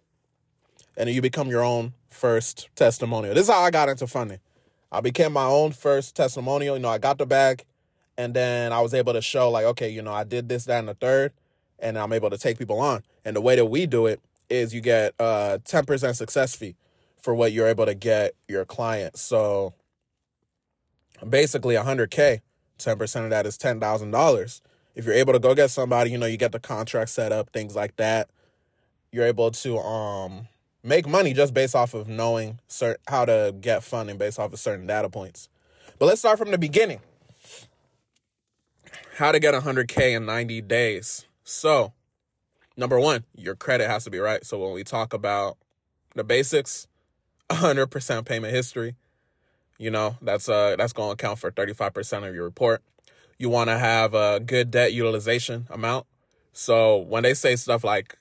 and 0.96 1.11
you 1.11 1.20
become 1.20 1.49
your 1.49 1.62
own 1.62 1.93
first 2.08 2.70
testimonial. 2.75 3.35
This 3.35 3.49
is 3.49 3.55
how 3.55 3.61
I 3.61 3.70
got 3.70 3.91
into 3.91 4.06
funding. 4.06 4.41
I 4.91 5.02
became 5.02 5.32
my 5.32 5.44
own 5.44 5.73
first 5.73 6.17
testimonial. 6.17 6.76
You 6.76 6.82
know, 6.82 6.88
I 6.88 6.96
got 6.99 7.19
the 7.19 7.26
bag, 7.26 7.64
and 8.17 8.32
then 8.32 8.73
I 8.73 8.81
was 8.81 8.94
able 8.94 9.12
to 9.12 9.20
show, 9.20 9.50
like, 9.50 9.67
okay, 9.67 9.90
you 9.90 10.00
know, 10.00 10.12
I 10.12 10.25
did 10.25 10.49
this, 10.49 10.64
that, 10.64 10.79
and 10.79 10.88
the 10.88 10.94
third, 10.94 11.32
and 11.79 11.99
I'm 11.99 12.14
able 12.14 12.31
to 12.31 12.38
take 12.38 12.58
people 12.58 12.81
on. 12.81 13.02
And 13.26 13.37
the 13.37 13.43
way 13.43 13.56
that 13.56 13.67
we 13.67 13.85
do 13.85 14.06
it 14.06 14.20
is 14.49 14.73
you 14.73 14.81
get 14.81 15.14
a 15.19 15.61
10% 15.64 16.17
success 16.17 16.56
fee 16.56 16.76
for 17.20 17.35
what 17.35 17.52
you're 17.52 17.69
able 17.69 17.85
to 17.85 17.94
get 17.94 18.35
your 18.49 18.64
client. 18.64 19.19
So 19.19 19.75
basically 21.29 21.75
100K, 21.75 22.40
10% 22.79 23.25
of 23.25 23.31
that 23.31 23.47
is 23.47 23.56
$10,000. 23.59 24.61
If 24.94 25.05
you're 25.05 25.15
able 25.15 25.32
to 25.32 25.38
go 25.38 25.55
get 25.55 25.71
somebody, 25.71 26.11
you 26.11 26.19
know, 26.19 26.26
you 26.26 26.37
get 26.37 26.53
the 26.53 26.61
contract 26.61 27.11
set 27.11 27.32
up, 27.32 27.50
things 27.50 27.75
like 27.75 27.97
that. 27.97 28.29
You're 29.11 29.26
able 29.26 29.50
to 29.50 29.79
um 29.79 30.49
make 30.82 31.06
money 31.06 31.32
just 31.32 31.55
based 31.55 31.75
off 31.75 31.94
of 31.94 32.09
knowing 32.09 32.61
cert- 32.69 32.97
how 33.09 33.25
to 33.25 33.54
get 33.61 33.83
funding 33.83 34.19
based 34.19 34.38
off 34.38 34.52
of 34.52 34.59
certain 34.59 34.87
data 34.87 35.09
points. 35.09 35.49
But 35.99 36.07
let's 36.07 36.21
start 36.21 36.38
from 36.38 36.50
the 36.50 36.59
beginning. 36.59 37.00
How 39.16 39.33
to 39.33 39.38
get 39.38 39.54
100K 39.54 40.16
in 40.16 40.26
90 40.26 40.61
days. 40.62 41.25
So, 41.45 41.93
number 42.76 42.99
one, 42.99 43.25
your 43.37 43.54
credit 43.54 43.88
has 43.88 44.04
to 44.04 44.11
be 44.11 44.19
right. 44.19 44.45
So, 44.45 44.59
when 44.59 44.73
we 44.73 44.83
talk 44.83 45.12
about 45.12 45.57
the 46.14 46.25
basics, 46.25 46.88
100% 47.50 48.25
payment 48.25 48.52
history, 48.52 48.97
you 49.78 49.90
know, 49.90 50.16
that's 50.23 50.49
uh 50.49 50.76
that's 50.76 50.93
going 50.93 51.09
to 51.09 51.12
account 51.12 51.38
for 51.38 51.50
35% 51.50 52.28
of 52.28 52.35
your 52.35 52.45
report. 52.45 52.83
You 53.38 53.49
want 53.49 53.69
to 53.71 53.78
have 53.78 54.14
a 54.14 54.40
good 54.40 54.71
debt 54.71 54.93
utilization 54.93 55.66
amount. 55.71 56.07
So 56.52 56.99
when 56.99 57.25
they 57.25 57.35
say 57.35 57.57
stuff 57.57 57.83
like 57.83 58.16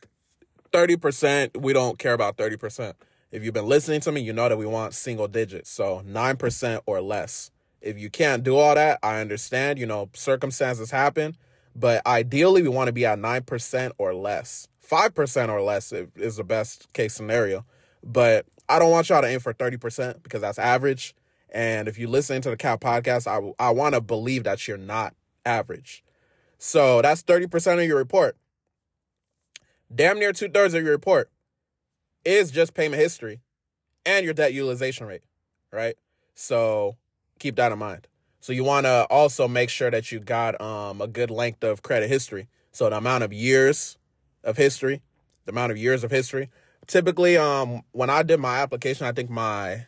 30%, 0.72 1.62
we 1.62 1.72
don't 1.72 2.00
care 2.00 2.14
about 2.14 2.36
30%. 2.36 2.94
If 3.32 3.44
you've 3.44 3.54
been 3.54 3.68
listening 3.68 4.02
to 4.02 4.12
me, 4.12 4.22
you 4.22 4.34
know 4.34 4.50
that 4.50 4.58
we 4.58 4.66
want 4.66 4.94
single 4.94 5.28
digits. 5.28 5.70
So 5.70 6.02
9% 6.06 6.82
or 6.86 7.02
less. 7.02 7.52
If 7.82 8.00
you 8.00 8.10
can't 8.10 8.44
do 8.44 8.58
all 8.58 8.76
that, 8.76 9.00
I 9.04 9.20
understand, 9.22 9.78
you 9.78 9.86
know, 9.86 10.10
circumstances 10.14 10.90
happen, 10.90 11.36
but 11.76 12.06
ideally 12.08 12.62
we 12.62 12.70
want 12.70 12.88
to 12.88 12.94
be 12.94 13.06
at 13.06 13.20
9% 13.20 13.92
or 13.98 14.16
less. 14.16 14.68
5% 14.90 15.50
or 15.50 15.62
less 15.62 15.92
is 15.92 16.38
the 16.38 16.44
best 16.44 16.92
case 16.94 17.14
scenario. 17.14 17.66
But 18.04 18.46
I 18.70 18.80
don't 18.80 18.92
want 18.92 19.10
y'all 19.10 19.22
to 19.22 19.28
aim 19.28 19.40
for 19.40 19.54
30% 19.54 20.24
because 20.24 20.42
that's 20.42 20.60
average. 20.60 21.14
And 21.54 21.88
if 21.88 21.98
you 21.98 22.08
listen 22.08 22.42
to 22.42 22.50
the 22.50 22.58
CAT 22.58 22.82
podcast, 22.82 23.28
I, 23.28 23.54
I 23.64 23.70
want 23.70 23.96
to 23.96 24.02
believe 24.02 24.44
that 24.44 24.68
you're 24.68 24.78
not 24.78 25.14
average. 25.46 26.04
So 26.58 27.02
that's 27.02 27.24
30% 27.24 27.82
of 27.82 27.88
your 27.88 27.98
report. 27.98 28.38
Damn 29.94 30.18
near 30.18 30.34
two 30.34 30.50
thirds 30.50 30.74
of 30.74 30.84
your 30.84 30.92
report 30.92 31.30
is 32.26 32.50
just 32.50 32.74
payment 32.74 33.02
history 33.02 33.42
and 34.06 34.26
your 34.26 34.34
debt 34.34 34.54
utilization 34.54 35.06
rate, 35.06 35.24
right? 35.72 35.96
So 36.34 36.98
keep 37.38 37.56
that 37.58 37.72
in 37.72 37.80
mind. 37.80 38.08
So 38.40 38.52
you 38.52 38.64
want 38.64 38.86
to 38.86 39.06
also 39.10 39.48
make 39.48 39.70
sure 39.70 39.92
that 39.92 40.12
you 40.12 40.20
got 40.20 40.60
um, 40.60 41.02
a 41.02 41.08
good 41.08 41.30
length 41.30 41.64
of 41.64 41.82
credit 41.84 42.10
history. 42.10 42.48
So 42.72 42.90
the 42.90 42.98
amount 42.98 43.24
of 43.24 43.32
years 43.32 43.98
of 44.44 44.58
history, 44.58 45.02
the 45.46 45.52
amount 45.52 45.72
of 45.72 45.78
years 45.78 46.04
of 46.04 46.12
history. 46.12 46.50
Typically, 46.88 47.38
um, 47.38 47.84
when 47.92 48.10
I 48.10 48.24
did 48.24 48.40
my 48.40 48.58
application, 48.60 49.06
I 49.06 49.12
think 49.12 49.30
my 49.30 49.86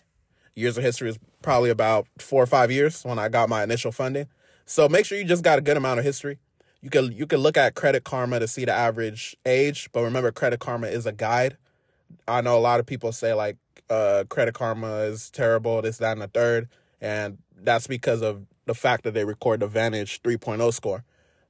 years 0.56 0.78
of 0.78 0.84
history 0.84 1.10
is 1.10 1.20
probably 1.42 1.70
about 1.70 2.08
four 2.18 2.42
or 2.42 2.48
five 2.48 2.72
years 2.72 3.04
when 3.04 3.20
I 3.20 3.30
got 3.30 3.50
my 3.50 3.64
initial 3.64 3.92
funding. 3.92 4.28
So 4.66 4.90
make 4.90 5.06
sure 5.06 5.18
you 5.18 5.26
just 5.26 5.44
got 5.44 5.60
a 5.60 5.62
good 5.62 5.78
amount 5.78 6.00
of 6.00 6.06
history. 6.06 6.40
You 6.82 6.90
can 6.90 7.12
you 7.12 7.28
can 7.28 7.40
look 7.40 7.58
at 7.58 7.76
Credit 7.76 8.04
Karma 8.04 8.40
to 8.40 8.48
see 8.48 8.66
the 8.66 8.72
average 8.72 9.36
age, 9.46 9.90
but 9.92 10.02
remember 10.02 10.32
Credit 10.32 10.60
Karma 10.60 10.88
is 10.88 11.06
a 11.06 11.12
guide. 11.12 11.58
I 12.28 12.42
know 12.42 12.58
a 12.58 12.60
lot 12.60 12.80
of 12.80 12.86
people 12.86 13.12
say 13.12 13.34
like 13.34 13.58
uh, 13.90 14.24
Credit 14.30 14.54
Karma 14.54 15.02
is 15.02 15.30
terrible, 15.30 15.82
this, 15.82 15.98
that, 15.98 16.14
and 16.14 16.22
the 16.22 16.28
third. 16.28 16.70
And 17.02 17.40
that's 17.56 17.88
because 17.88 18.22
of 18.22 18.46
the 18.66 18.74
fact 18.74 19.04
that 19.04 19.14
they 19.14 19.26
record 19.26 19.60
the 19.60 19.68
Vantage 19.68 20.22
3.0 20.22 20.74
score. 20.74 21.04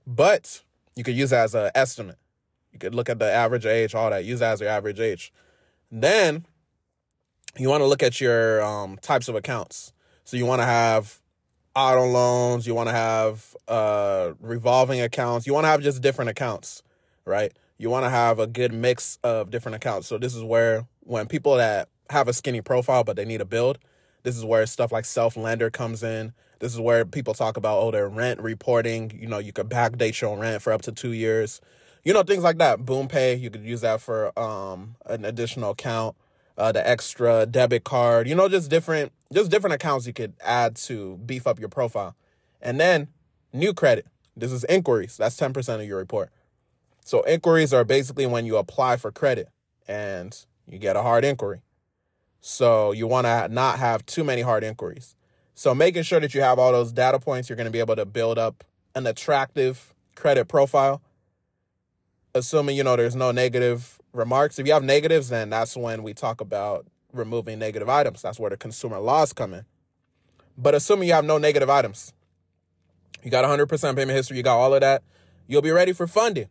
But 0.05 0.63
you 0.95 1.03
could 1.03 1.15
use 1.15 1.29
that 1.29 1.45
as 1.45 1.55
an 1.55 1.71
estimate. 1.75 2.17
You 2.73 2.79
could 2.79 2.95
look 2.95 3.09
at 3.09 3.19
the 3.19 3.31
average 3.31 3.65
age, 3.65 3.95
all 3.95 4.09
that. 4.09 4.25
Use 4.25 4.39
that 4.39 4.53
as 4.53 4.61
your 4.61 4.69
average 4.69 4.99
age. 4.99 5.31
Then 5.91 6.45
you 7.57 7.69
want 7.69 7.81
to 7.81 7.87
look 7.87 8.03
at 8.03 8.19
your 8.19 8.63
um, 8.63 8.97
types 8.97 9.27
of 9.27 9.35
accounts. 9.35 9.93
So 10.23 10.37
you 10.37 10.45
want 10.45 10.61
to 10.61 10.65
have 10.65 11.19
auto 11.75 12.05
loans. 12.05 12.65
You 12.65 12.73
want 12.75 12.89
to 12.89 12.95
have 12.95 13.55
uh, 13.67 14.33
revolving 14.39 15.01
accounts. 15.01 15.45
You 15.45 15.53
want 15.53 15.65
to 15.65 15.69
have 15.69 15.81
just 15.81 16.01
different 16.01 16.29
accounts, 16.29 16.83
right? 17.25 17.51
You 17.77 17.89
want 17.89 18.05
to 18.05 18.09
have 18.09 18.39
a 18.39 18.47
good 18.47 18.73
mix 18.73 19.19
of 19.23 19.51
different 19.51 19.75
accounts. 19.75 20.07
So 20.07 20.17
this 20.17 20.33
is 20.33 20.43
where 20.43 20.87
when 21.01 21.27
people 21.27 21.55
that 21.55 21.89
have 22.09 22.27
a 22.27 22.33
skinny 22.33 22.61
profile 22.61 23.03
but 23.03 23.15
they 23.15 23.25
need 23.25 23.41
a 23.41 23.45
build, 23.45 23.79
this 24.23 24.37
is 24.37 24.45
where 24.45 24.65
stuff 24.65 24.91
like 24.91 25.05
self 25.05 25.37
lender 25.37 25.69
comes 25.69 26.01
in. 26.01 26.33
This 26.59 26.73
is 26.73 26.79
where 26.79 27.05
people 27.05 27.33
talk 27.33 27.57
about 27.57 27.79
oh 27.79 27.91
their 27.91 28.07
rent 28.07 28.39
reporting. 28.41 29.11
You 29.19 29.27
know, 29.27 29.39
you 29.39 29.51
could 29.51 29.69
backdate 29.69 30.19
your 30.21 30.37
rent 30.37 30.61
for 30.61 30.71
up 30.71 30.81
to 30.83 30.91
two 30.91 31.11
years. 31.11 31.61
You 32.03 32.13
know, 32.13 32.23
things 32.23 32.43
like 32.43 32.59
that. 32.59 32.85
Boom 32.85 33.07
pay, 33.07 33.35
you 33.35 33.49
could 33.49 33.63
use 33.63 33.81
that 33.81 34.01
for 34.01 34.37
um 34.39 34.95
an 35.05 35.25
additional 35.25 35.71
account. 35.71 36.15
Uh, 36.57 36.71
the 36.71 36.87
extra 36.87 37.45
debit 37.45 37.83
card, 37.83 38.29
you 38.29 38.35
know, 38.35 38.47
just 38.47 38.69
different, 38.69 39.11
just 39.33 39.51
different 39.51 39.73
accounts 39.73 40.07
you 40.07 40.13
could 40.13 40.33
add 40.41 40.75
to 40.77 41.17
beef 41.25 41.45
up 41.45 41.59
your 41.59 41.67
profile. 41.67 42.15
And 42.61 42.79
then 42.79 43.09
new 43.51 43.73
credit. 43.73 44.07
This 44.37 44.51
is 44.51 44.63
inquiries. 44.65 45.17
That's 45.17 45.37
10% 45.37 45.81
of 45.81 45.85
your 45.85 45.97
report. 45.97 46.29
So 47.03 47.23
inquiries 47.25 47.73
are 47.73 47.83
basically 47.83 48.25
when 48.25 48.45
you 48.45 48.57
apply 48.57 48.97
for 48.97 49.11
credit 49.11 49.49
and 49.87 50.37
you 50.67 50.79
get 50.79 50.95
a 50.95 51.01
hard 51.01 51.23
inquiry. 51.23 51.61
So 52.41 52.91
you 52.91 53.07
want 53.07 53.25
to 53.25 53.47
not 53.47 53.79
have 53.79 54.05
too 54.05 54.23
many 54.23 54.41
hard 54.41 54.63
inquiries. 54.63 55.15
So 55.55 55.73
making 55.73 56.03
sure 56.03 56.19
that 56.19 56.33
you 56.33 56.41
have 56.41 56.59
all 56.59 56.71
those 56.71 56.91
data 56.91 57.19
points, 57.19 57.49
you're 57.49 57.55
going 57.55 57.65
to 57.65 57.71
be 57.71 57.79
able 57.79 57.95
to 57.95 58.05
build 58.05 58.37
up 58.37 58.63
an 58.93 59.07
attractive 59.07 59.93
credit 60.15 60.47
profile. 60.47 61.01
Assuming, 62.33 62.75
you 62.75 62.83
know, 62.83 62.95
there's 62.95 63.15
no 63.15 63.31
negative 63.31 63.99
remarks. 64.15 64.59
If 64.59 64.67
you 64.67 64.73
have 64.73 64.83
negatives, 64.83 65.29
then 65.29 65.49
that's 65.49 65.75
when 65.75 66.03
we 66.03 66.13
talk 66.13 66.41
about 66.41 66.87
removing 67.13 67.59
negative 67.59 67.89
items. 67.89 68.21
That's 68.21 68.39
where 68.39 68.49
the 68.49 68.57
consumer 68.57 68.99
laws 68.99 69.33
come 69.33 69.53
in. 69.53 69.65
But 70.57 70.73
assuming 70.75 71.07
you 71.07 71.13
have 71.13 71.25
no 71.25 71.37
negative 71.37 71.69
items, 71.69 72.13
you 73.23 73.31
got 73.31 73.43
100% 73.45 73.69
payment 73.95 74.11
history, 74.11 74.37
you 74.37 74.43
got 74.43 74.57
all 74.57 74.73
of 74.73 74.81
that, 74.81 75.03
you'll 75.47 75.61
be 75.61 75.71
ready 75.71 75.93
for 75.93 76.07
funding. 76.07 76.47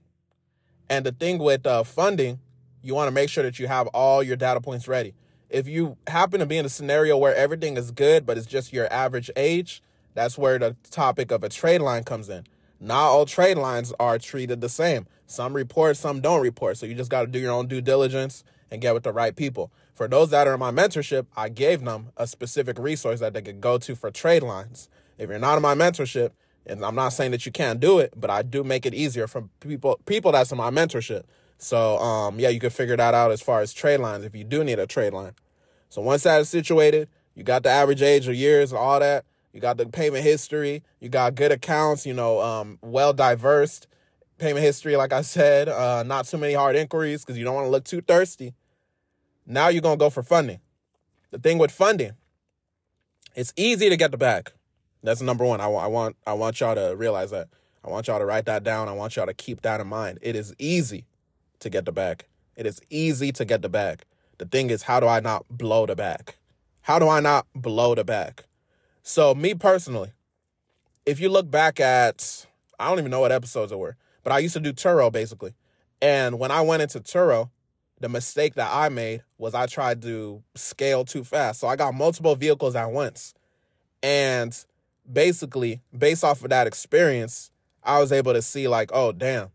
And 0.89 1.07
the 1.07 1.13
thing 1.13 1.39
with 1.39 1.67
uh, 1.67 1.85
funding, 1.85 2.41
you 2.83 2.95
want 2.95 3.09
to 3.09 3.13
make 3.13 3.31
sure 3.31 3.43
that 3.43 3.59
you 3.59 3.67
have 3.67 3.87
all 3.89 4.23
your 4.23 4.37
data 4.37 4.61
points 4.61 4.87
ready 4.87 5.15
if 5.55 5.69
you 5.69 5.97
happen 6.09 6.41
to 6.41 6.47
be 6.47 6.59
in 6.59 6.67
a 6.67 6.69
scenario 6.69 7.17
where 7.17 7.35
everything 7.35 7.77
is 7.77 7.93
good, 7.93 8.27
but 8.27 8.37
it's 8.37 8.47
just 8.47 8.73
your 8.73 8.93
average 8.93 9.31
age, 9.37 9.83
that's 10.15 10.37
where 10.37 10.59
the 10.59 10.77
topic 10.91 11.31
of 11.31 11.45
a 11.45 11.49
trade 11.49 11.81
line 11.81 12.03
comes 12.03 12.29
in. 12.29 12.45
Not 12.85 13.07
all 13.07 13.25
trade 13.25 13.57
lines 13.57 13.95
are 13.99 14.19
treated 14.19 14.61
the 14.61 14.69
same. 14.69 15.07
Some 15.27 15.55
report, 15.55 15.97
some 15.97 16.21
don't 16.21 16.43
report. 16.43 16.77
So 16.77 16.85
you 16.85 16.95
just 16.95 17.11
got 17.11 17.23
to 17.23 17.27
do 17.27 17.39
your 17.39 17.53
own 17.53 17.67
due 17.67 17.81
diligence 17.81 18.45
and 18.71 18.83
get 18.83 18.93
with 18.93 19.05
the 19.05 19.13
right 19.13 19.35
people. 19.35 19.73
For 19.95 20.07
those 20.07 20.29
that 20.31 20.47
are 20.47 20.53
in 20.53 20.61
my 20.61 20.71
mentorship, 20.71 21.25
I 21.35 21.49
gave 21.49 21.83
them 21.83 22.11
a 22.19 22.27
specific 22.27 22.79
resource 22.79 23.21
that 23.21 23.33
they 23.33 23.41
could 23.41 23.63
go 23.63 23.79
to 23.79 23.95
for 23.95 24.11
trade 24.11 24.43
lines. 24.43 24.91
If 25.17 25.31
you're 25.31 25.39
not 25.39 25.57
in 25.57 25.63
my 25.63 25.75
mentorship, 25.75 26.33
and 26.67 26.85
I'm 26.85 26.95
not 26.95 27.11
saying 27.11 27.31
that 27.31 27.47
you 27.47 27.53
can't 27.53 27.81
do 27.81 28.01
it, 28.01 28.13
but 28.17 28.29
I 28.29 28.43
do 28.43 28.63
make 28.63 28.85
it 28.85 28.93
easier 28.93 29.27
for 29.27 29.49
people 29.61 29.99
people 30.05 30.33
that's 30.33 30.53
in 30.53 30.59
my 30.59 30.71
mentorship. 30.71 31.25
So 31.57 31.97
um 31.99 32.39
yeah, 32.39 32.51
you 32.51 32.61
can 32.61 32.71
figure 32.71 32.97
that 32.97 33.15
out 33.15 33.31
as 33.31 33.41
far 33.41 33.61
as 33.61 33.73
trade 33.73 34.01
lines 34.01 34.25
if 34.25 34.35
you 34.35 34.45
do 34.45 34.63
need 34.63 34.79
a 34.79 34.87
trade 34.87 35.15
line. 35.15 35.33
So 35.89 36.03
once 36.03 36.25
that 36.25 36.41
is 36.41 36.49
situated, 36.51 37.09
you 37.35 37.45
got 37.45 37.63
the 37.63 37.71
average 37.71 38.03
age 38.03 38.29
of 38.29 38.35
years 38.35 38.73
and 38.73 38.79
all 38.79 39.01
that. 39.01 39.25
You 39.55 39.61
got 39.61 39.77
the 39.77 39.87
payment 39.87 40.25
history. 40.25 40.83
You 41.01 41.09
got 41.09 41.37
good 41.37 41.53
accounts. 41.53 42.05
You 42.05 42.13
know, 42.13 42.41
um, 42.41 42.79
well 42.83 43.13
diverse 43.13 43.87
payment 44.37 44.65
history. 44.65 44.97
Like 44.97 45.13
I 45.13 45.23
said, 45.23 45.69
uh, 45.69 46.03
not 46.03 46.27
too 46.27 46.39
many 46.39 46.55
hard 46.55 46.77
inquiries 46.77 47.25
because 47.25 47.39
you 47.39 47.45
don't 47.45 47.55
want 47.55 47.67
to 47.67 47.71
look 47.71 47.85
too 47.85 48.01
thirsty. 48.01 48.53
Now 49.47 49.69
you're 49.69 49.81
gonna 49.81 49.97
go 49.97 50.11
for 50.11 50.25
funding. 50.25 50.61
The 51.31 51.39
thing 51.39 51.59
with 51.59 51.71
funding, 51.71 52.13
it's 53.37 53.53
easy 53.57 53.89
to 53.89 53.97
get 53.97 54.11
the 54.11 54.19
bag. 54.19 54.51
That's 55.03 55.21
number 55.21 55.45
one. 55.45 55.61
I, 55.61 55.67
I 55.67 55.87
want 55.87 56.17
I 56.27 56.33
want 56.33 56.61
y'all 56.61 56.75
to 56.75 56.97
realize 56.97 57.31
that. 57.31 57.49
I 57.85 57.91
want 57.91 58.09
y'all 58.09 58.19
to 58.19 58.25
write 58.25 58.47
that 58.47 58.65
down. 58.65 58.89
I 58.89 58.93
want 58.93 59.15
y'all 59.15 59.27
to 59.27 59.35
keep 59.35 59.63
that 59.63 59.81
in 59.81 59.87
mind. 59.87 60.19
It 60.21 60.35
is 60.35 60.53
easy 60.59 61.07
to 61.61 61.71
get 61.71 61.85
the 61.85 61.93
bag. 61.93 62.25
It 62.57 62.67
is 62.67 62.81
easy 62.91 63.31
to 63.33 63.45
get 63.45 63.63
the 63.63 63.69
bag. 63.69 64.03
The 64.39 64.47
thing 64.47 64.71
is, 64.71 64.83
how 64.83 64.99
do 64.99 65.07
I 65.07 65.21
not 65.21 65.45
blow 65.49 65.87
the 65.87 65.95
back? 65.95 66.39
How 66.83 66.99
do 66.99 67.09
I 67.09 67.21
not 67.21 67.47
blow 67.55 67.95
the 67.95 68.05
back? 68.05 68.47
So, 69.07 69.35
me 69.35 69.53
personally, 69.53 70.15
if 71.05 71.21
you 71.21 71.29
look 71.29 71.51
back 71.51 71.79
at, 71.79 72.47
I 72.81 72.89
don't 72.89 72.99
even 72.99 73.11
know 73.11 73.21
what 73.21 73.33
episodes 73.33 73.71
it 73.71 73.79
were, 73.79 73.97
but 74.23 74.33
I 74.33 74.39
used 74.39 74.55
to 74.55 74.61
do 74.61 74.73
Turo 74.73 75.13
basically. 75.13 75.53
And 76.01 76.39
when 76.39 76.51
I 76.51 76.63
went 76.63 76.81
into 76.81 77.01
Turo, 77.01 77.51
the 78.01 78.09
mistake 78.09 78.55
that 78.55 78.71
I 78.73 78.89
made 78.89 79.23
was 79.37 79.55
I 79.55 79.67
tried 79.67 80.01
to 80.03 80.43
scale 80.55 81.05
too 81.05 81.23
fast. 81.23 81.61
So 81.61 81.69
I 81.69 81.77
got 81.77 81.93
multiple 81.93 82.35
vehicles 82.35 82.75
at 82.75 82.91
once. 82.91 83.35
And 84.03 84.57
basically, 85.11 85.83
based 85.97 86.25
off 86.25 86.43
of 86.43 86.49
that 86.49 86.67
experience, 86.67 87.51
I 87.83 88.01
was 88.01 88.11
able 88.11 88.33
to 88.33 88.41
see 88.41 88.69
like, 88.69 88.91
oh 88.95 89.13
damn, 89.13 89.51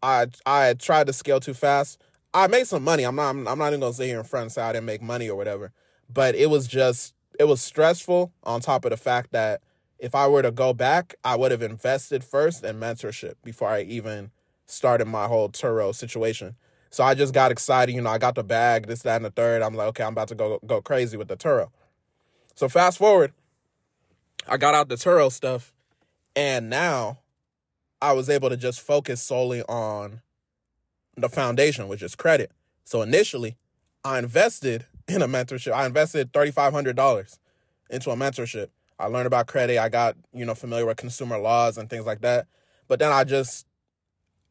I 0.00 0.26
I 0.46 0.74
tried 0.74 1.08
to 1.08 1.12
scale 1.12 1.40
too 1.40 1.54
fast. 1.54 2.00
I 2.32 2.46
made 2.46 2.68
some 2.68 2.84
money. 2.84 3.02
I'm 3.02 3.16
not. 3.16 3.30
I'm, 3.30 3.42
not 3.44 3.68
even 3.68 3.80
gonna 3.80 3.94
sit 3.94 4.06
here 4.06 4.20
in 4.20 4.24
front 4.24 4.44
and 4.44 4.52
say 4.52 4.62
I 4.62 4.72
didn't 4.72 4.86
make 4.86 5.02
money 5.02 5.28
or 5.28 5.36
whatever. 5.36 5.72
But 6.08 6.36
it 6.36 6.50
was 6.50 6.68
just. 6.68 7.13
It 7.38 7.44
was 7.44 7.60
stressful. 7.60 8.32
On 8.44 8.60
top 8.60 8.84
of 8.84 8.90
the 8.90 8.96
fact 8.96 9.32
that 9.32 9.60
if 9.98 10.14
I 10.14 10.26
were 10.28 10.42
to 10.42 10.50
go 10.50 10.72
back, 10.72 11.14
I 11.24 11.36
would 11.36 11.50
have 11.50 11.62
invested 11.62 12.24
first 12.24 12.64
in 12.64 12.78
mentorship 12.78 13.34
before 13.44 13.68
I 13.68 13.82
even 13.82 14.30
started 14.66 15.06
my 15.06 15.26
whole 15.26 15.48
Turo 15.48 15.94
situation. 15.94 16.56
So 16.90 17.02
I 17.02 17.14
just 17.14 17.34
got 17.34 17.50
excited. 17.50 17.94
You 17.94 18.02
know, 18.02 18.10
I 18.10 18.18
got 18.18 18.34
the 18.34 18.44
bag, 18.44 18.86
this, 18.86 19.02
that, 19.02 19.16
and 19.16 19.24
the 19.24 19.30
third. 19.30 19.62
I'm 19.62 19.74
like, 19.74 19.88
okay, 19.88 20.04
I'm 20.04 20.12
about 20.12 20.28
to 20.28 20.34
go 20.34 20.60
go 20.64 20.80
crazy 20.80 21.16
with 21.16 21.28
the 21.28 21.36
Turo. 21.36 21.70
So 22.54 22.68
fast 22.68 22.98
forward, 22.98 23.32
I 24.46 24.56
got 24.58 24.74
out 24.74 24.88
the 24.88 24.94
Turo 24.94 25.32
stuff, 25.32 25.72
and 26.36 26.70
now 26.70 27.18
I 28.00 28.12
was 28.12 28.28
able 28.28 28.48
to 28.48 28.56
just 28.56 28.80
focus 28.80 29.22
solely 29.22 29.62
on 29.62 30.20
the 31.16 31.28
foundation, 31.28 31.88
which 31.88 32.02
is 32.02 32.14
credit. 32.14 32.52
So 32.84 33.02
initially, 33.02 33.56
I 34.04 34.18
invested 34.18 34.86
in 35.08 35.22
a 35.22 35.28
mentorship. 35.28 35.72
I 35.72 35.86
invested 35.86 36.32
$3,500 36.32 37.38
into 37.90 38.10
a 38.10 38.16
mentorship. 38.16 38.68
I 38.98 39.06
learned 39.06 39.26
about 39.26 39.46
credit. 39.46 39.78
I 39.78 39.88
got, 39.88 40.16
you 40.32 40.44
know, 40.44 40.54
familiar 40.54 40.86
with 40.86 40.96
consumer 40.96 41.38
laws 41.38 41.78
and 41.78 41.90
things 41.90 42.06
like 42.06 42.20
that. 42.22 42.46
But 42.88 42.98
then 42.98 43.12
I 43.12 43.24
just, 43.24 43.66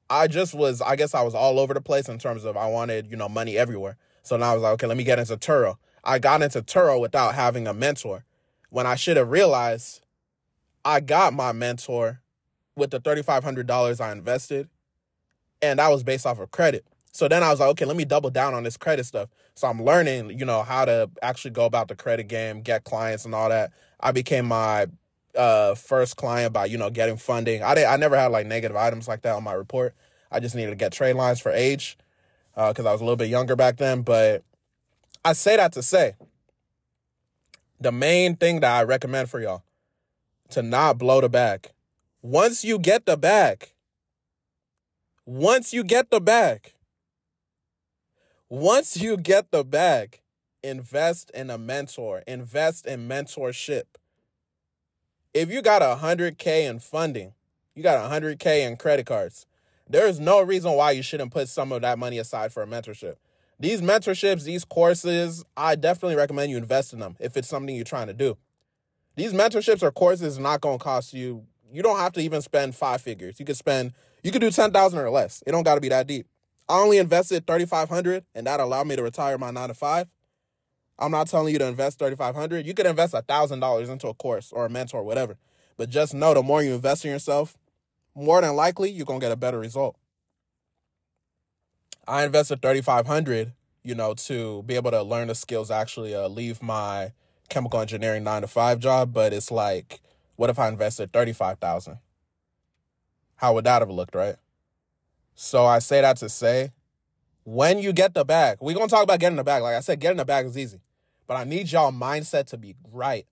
I 0.10 0.28
just 0.28 0.54
was, 0.54 0.82
I 0.82 0.96
guess 0.96 1.14
I 1.14 1.22
was 1.22 1.34
all 1.34 1.60
over 1.60 1.74
the 1.74 1.82
place 1.82 2.10
in 2.10 2.20
terms 2.20 2.44
of 2.44 2.58
I 2.58 2.68
wanted, 2.68 3.10
you 3.10 3.18
know, 3.18 3.30
money 3.30 3.58
everywhere. 3.58 3.98
So 4.22 4.38
now 4.38 4.52
I 4.52 4.54
was 4.54 4.64
like, 4.64 4.74
okay, 4.74 4.88
let 4.88 4.98
me 4.98 5.04
get 5.04 5.20
into 5.20 5.38
Turo. 5.38 5.78
I 6.04 6.20
got 6.20 6.42
into 6.42 6.62
Turo 6.62 7.00
without 7.00 7.36
having 7.36 7.68
a 7.68 7.74
mentor 7.74 8.26
when 8.70 8.86
I 8.86 8.96
should 8.96 9.18
have 9.18 9.30
realized 9.30 10.02
I 10.84 11.00
got 11.00 11.34
my 11.34 11.52
mentor 11.52 12.22
with 12.76 12.92
the 12.92 13.00
$3,500 13.00 14.02
I 14.02 14.12
invested 14.12 14.70
and 15.62 15.80
that 15.80 15.90
was 15.90 16.04
based 16.04 16.26
off 16.26 16.40
of 16.40 16.52
credit. 16.52 16.86
So 17.14 17.28
then 17.28 17.44
I 17.44 17.52
was 17.52 17.60
like, 17.60 17.70
okay, 17.70 17.86
let 17.86 17.96
me 17.96 18.06
double 18.06 18.32
down 18.32 18.56
on 18.56 18.64
this 18.64 18.76
credit 18.76 19.06
stuff. 19.06 19.30
So 19.54 19.68
I'm 19.68 19.84
learning, 19.84 20.38
you 20.38 20.46
know, 20.46 20.64
how 20.64 20.84
to 20.84 21.10
actually 21.22 21.52
go 21.52 21.66
about 21.66 21.88
the 21.88 21.96
credit 21.96 22.28
game, 22.28 22.62
get 22.62 22.84
clients 22.86 23.24
and 23.24 23.36
all 23.36 23.50
that. 23.50 23.72
I 24.00 24.12
became 24.12 24.48
my 24.48 24.88
uh, 25.38 25.76
first 25.76 26.18
client 26.18 26.54
by, 26.54 26.66
you 26.66 26.78
know, 26.78 26.90
getting 26.90 27.18
funding. 27.18 27.62
I 27.62 27.76
didn't, 27.76 27.92
I 27.92 27.98
never 27.98 28.18
had 28.18 28.32
like 28.32 28.48
negative 28.48 28.76
items 28.76 29.08
like 29.08 29.22
that 29.22 29.36
on 29.36 29.44
my 29.44 29.54
report. 29.54 29.94
I 30.32 30.40
just 30.40 30.56
needed 30.56 30.72
to 30.72 30.76
get 30.76 30.92
trade 30.92 31.14
lines 31.14 31.40
for 31.40 31.52
age 31.52 32.00
because 32.56 32.86
uh, 32.86 32.90
I 32.90 32.92
was 32.92 33.02
a 33.02 33.04
little 33.04 33.16
bit 33.16 33.30
younger 33.30 33.56
back 33.56 33.78
then. 33.78 34.02
But 34.02 34.44
I 35.24 35.34
say 35.34 35.56
that 35.56 35.72
to 35.74 35.84
say 35.84 36.16
the 37.80 37.92
main 37.92 38.36
thing 38.38 38.62
that 38.62 38.76
I 38.76 38.84
recommend 38.84 39.30
for 39.30 39.40
y'all 39.40 39.64
to 40.50 40.64
not 40.64 40.98
blow 40.98 41.22
the 41.22 41.30
bag. 41.30 41.70
Once 42.24 42.64
you 42.64 42.80
get 42.80 43.06
the 43.06 43.18
bag, 43.18 43.70
once 45.26 45.74
you 45.74 45.84
get 45.84 46.10
the 46.10 46.20
bag, 46.20 46.73
once 48.54 48.96
you 48.96 49.18
get 49.18 49.50
the 49.50 49.64
bag, 49.64 50.22
invest 50.62 51.32
in 51.32 51.50
a 51.50 51.58
mentor, 51.58 52.22
invest 52.28 52.86
in 52.86 53.10
mentorship. 53.10 53.86
If 55.34 55.50
you 55.50 55.64
got 55.64 55.82
a 55.82 55.98
100K 56.00 56.70
in 56.70 56.78
funding, 56.78 57.34
you 57.74 57.82
got 57.82 57.98
a 57.98 58.16
100K 58.16 58.68
in 58.68 58.78
credit 58.78 59.08
cards, 59.08 59.48
there 59.90 60.08
is 60.08 60.20
no 60.20 60.40
reason 60.40 60.74
why 60.74 60.92
you 60.92 61.02
shouldn't 61.02 61.34
put 61.34 61.50
some 61.50 61.72
of 61.72 61.82
that 61.82 61.98
money 61.98 62.20
aside 62.20 62.54
for 62.54 62.62
a 62.62 62.68
mentorship. 62.68 63.16
These 63.60 63.82
mentorships, 63.82 64.44
these 64.44 64.66
courses, 64.66 65.44
I 65.58 65.74
definitely 65.74 66.16
recommend 66.18 66.52
you 66.52 66.58
invest 66.58 66.94
in 66.94 67.00
them 67.00 67.16
if 67.20 67.36
it's 67.36 67.48
something 67.48 67.76
you're 67.76 67.84
trying 67.84 68.06
to 68.06 68.14
do. 68.14 68.38
These 69.16 69.34
mentorships 69.34 69.82
or 69.82 69.92
courses 69.92 70.38
not 70.38 70.62
going 70.62 70.78
to 70.78 70.84
cost 70.84 71.12
you, 71.12 71.48
you 71.72 71.82
don't 71.82 71.98
have 71.98 72.14
to 72.14 72.22
even 72.22 72.44
spend 72.44 72.76
five 72.76 73.02
figures. 73.02 73.40
You 73.40 73.48
could 73.48 73.58
spend 73.58 73.94
you 74.22 74.32
could 74.32 74.42
do 74.42 74.52
10,000 74.52 75.00
or 75.00 75.10
less. 75.10 75.42
It 75.48 75.54
don't 75.54 75.64
got 75.64 75.76
to 75.76 75.82
be 75.82 75.90
that 75.90 76.06
deep. 76.06 76.28
I 76.70 76.80
only 76.80 76.98
invested 76.98 77.46
3,500 77.46 78.26
and 78.34 78.48
that 78.48 78.60
allowed 78.60 78.88
me 78.88 78.96
to 78.96 79.04
retire 79.04 79.38
my 79.38 79.52
9 79.52 79.70
to 79.70 79.74
5. 79.74 80.08
I'm 81.00 81.12
not 81.12 81.28
telling 81.28 81.54
you 81.54 81.60
to 81.60 81.68
invest 81.68 82.00
3500 82.00 82.66
You 82.66 82.74
could 82.74 82.86
invest 82.86 83.14
$1,000 83.14 83.90
into 83.90 84.08
a 84.08 84.14
course 84.14 84.52
or 84.52 84.66
a 84.66 84.70
mentor 84.70 85.02
or 85.02 85.04
whatever. 85.04 85.38
But 85.76 85.90
just 85.90 86.14
know 86.14 86.34
the 86.34 86.44
more 86.44 86.62
you 86.62 86.74
invest 86.74 87.04
in 87.04 87.12
yourself, 87.12 87.58
more 88.16 88.42
than 88.42 88.56
likely 88.56 88.92
you're 88.92 89.06
going 89.06 89.20
to 89.20 89.26
get 89.26 89.32
a 89.32 89.38
better 89.38 89.60
result. 89.60 89.98
I 92.08 92.26
invested 92.26 92.62
3500 92.62 93.54
you 93.84 93.96
know, 93.96 94.14
to 94.14 94.64
be 94.64 94.76
able 94.76 94.92
to 94.92 95.04
learn 95.04 95.28
the 95.28 95.36
skills, 95.36 95.70
actually 95.70 96.16
uh, 96.16 96.28
leave 96.28 96.64
my 96.64 97.12
chemical 97.50 97.82
engineering 97.82 98.24
nine 98.24 98.42
to 98.42 98.48
five 98.48 98.80
job. 98.80 99.14
But 99.14 99.34
it's 99.34 99.52
like, 99.52 100.00
what 100.36 100.50
if 100.50 100.58
I 100.58 100.70
invested 100.70 101.12
35000 101.12 101.98
How 103.36 103.54
would 103.54 103.66
that 103.66 103.82
have 103.82 103.90
looked, 103.92 104.16
right? 104.16 104.38
So 105.36 105.66
I 105.66 105.80
say 105.80 106.02
that 106.02 106.18
to 106.18 106.30
say, 106.30 106.72
when 107.44 107.80
you 107.80 107.94
get 107.94 108.14
the 108.14 108.24
bag, 108.24 108.58
we're 108.62 108.74
to 108.74 108.88
talk 108.88 109.04
about 109.04 109.20
getting 109.20 109.36
the 109.36 109.44
bag. 109.44 109.64
Like 109.64 109.76
I 109.76 109.82
said, 109.82 110.00
getting 110.00 110.18
the 110.18 110.26
bag 110.26 110.46
is 110.46 110.58
easy. 110.58 110.80
But 111.28 111.36
I 111.36 111.44
need 111.44 111.72
y'all 111.72 111.92
mindset 111.92 112.48
to 112.48 112.58
be 112.58 112.76
right 112.92 113.26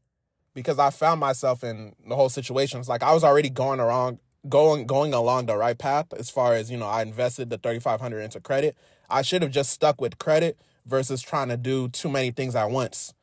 because 0.54 0.80
I 0.80 0.90
found 0.90 1.20
myself 1.20 1.64
in 1.64 1.96
the 2.08 2.16
whole 2.16 2.30
situation. 2.30 2.80
It's 2.80 2.90
like 2.90 3.04
I 3.04 3.14
was 3.14 3.24
already 3.24 3.50
going 3.50 3.80
around 3.80 4.20
going 4.50 4.88
going 4.88 5.14
along 5.14 5.46
the 5.46 5.56
right 5.56 5.78
path 5.78 6.12
as 6.14 6.30
far 6.30 6.54
as, 6.54 6.72
you 6.72 6.78
know, 6.78 6.88
I 6.88 7.04
invested 7.04 7.50
the 7.50 7.58
3500 7.58 8.22
into 8.22 8.40
credit. 8.40 8.76
I 9.10 9.22
should 9.22 9.42
have 9.42 9.52
just 9.52 9.72
stuck 9.72 10.02
with 10.02 10.18
credit 10.18 10.58
versus 10.86 11.22
trying 11.22 11.50
to 11.50 11.58
do 11.58 11.90
too 11.90 12.10
many 12.10 12.32
things 12.32 12.56
at 12.56 12.72
once. 12.72 13.14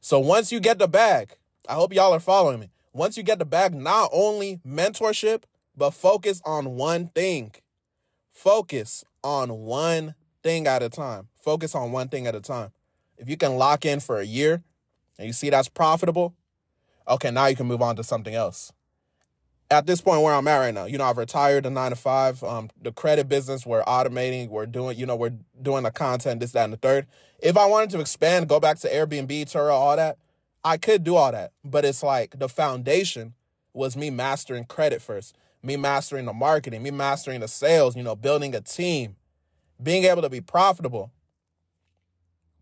So 0.00 0.18
once 0.18 0.50
you 0.50 0.60
get 0.60 0.78
the 0.78 0.88
bag, 0.88 1.36
I 1.68 1.74
hope 1.74 1.92
y'all 1.92 2.14
are 2.14 2.20
following 2.20 2.60
me. 2.60 2.70
Once 2.92 3.16
you 3.16 3.22
get 3.22 3.38
the 3.38 3.44
bag, 3.44 3.74
not 3.74 4.08
only 4.12 4.60
mentorship, 4.66 5.42
but 5.76 5.90
focus 5.90 6.40
on 6.44 6.76
one 6.76 7.08
thing. 7.08 7.52
Focus 8.34 9.04
on 9.22 9.60
one 9.60 10.14
thing 10.42 10.66
at 10.66 10.82
a 10.82 10.90
time. 10.90 11.28
Focus 11.40 11.74
on 11.74 11.92
one 11.92 12.08
thing 12.08 12.26
at 12.26 12.34
a 12.34 12.40
time. 12.40 12.72
If 13.16 13.28
you 13.28 13.36
can 13.36 13.56
lock 13.56 13.86
in 13.86 14.00
for 14.00 14.18
a 14.18 14.24
year 14.24 14.62
and 15.18 15.26
you 15.26 15.32
see 15.32 15.50
that's 15.50 15.68
profitable, 15.68 16.34
okay, 17.08 17.30
now 17.30 17.46
you 17.46 17.56
can 17.56 17.66
move 17.66 17.80
on 17.80 17.96
to 17.96 18.04
something 18.04 18.34
else. 18.34 18.72
At 19.70 19.86
this 19.86 20.00
point 20.00 20.20
where 20.20 20.34
I'm 20.34 20.46
at 20.48 20.58
right 20.58 20.74
now, 20.74 20.84
you 20.84 20.98
know, 20.98 21.04
I've 21.04 21.16
retired 21.16 21.64
the 21.64 21.70
nine 21.70 21.90
to 21.90 21.96
five. 21.96 22.42
Um, 22.42 22.70
the 22.82 22.92
credit 22.92 23.28
business, 23.28 23.64
we're 23.64 23.84
automating, 23.84 24.48
we're 24.48 24.66
doing, 24.66 24.98
you 24.98 25.06
know, 25.06 25.16
we're 25.16 25.32
doing 25.62 25.84
the 25.84 25.90
content, 25.90 26.40
this, 26.40 26.52
that, 26.52 26.64
and 26.64 26.72
the 26.72 26.76
third. 26.76 27.06
If 27.38 27.56
I 27.56 27.66
wanted 27.66 27.90
to 27.90 28.00
expand, 28.00 28.48
go 28.48 28.60
back 28.60 28.78
to 28.80 28.88
Airbnb, 28.88 29.30
Turo, 29.44 29.70
all 29.72 29.96
that, 29.96 30.18
I 30.64 30.76
could 30.76 31.04
do 31.04 31.14
all 31.14 31.32
that. 31.32 31.52
But 31.64 31.84
it's 31.84 32.02
like 32.02 32.38
the 32.38 32.48
foundation 32.48 33.34
was 33.72 33.96
me 33.96 34.10
mastering 34.10 34.64
credit 34.64 35.00
first, 35.00 35.36
me 35.64 35.76
mastering 35.76 36.26
the 36.26 36.32
marketing, 36.32 36.82
me 36.82 36.90
mastering 36.90 37.40
the 37.40 37.48
sales, 37.48 37.96
you 37.96 38.02
know, 38.02 38.14
building 38.14 38.54
a 38.54 38.60
team, 38.60 39.16
being 39.82 40.04
able 40.04 40.22
to 40.22 40.30
be 40.30 40.40
profitable. 40.40 41.10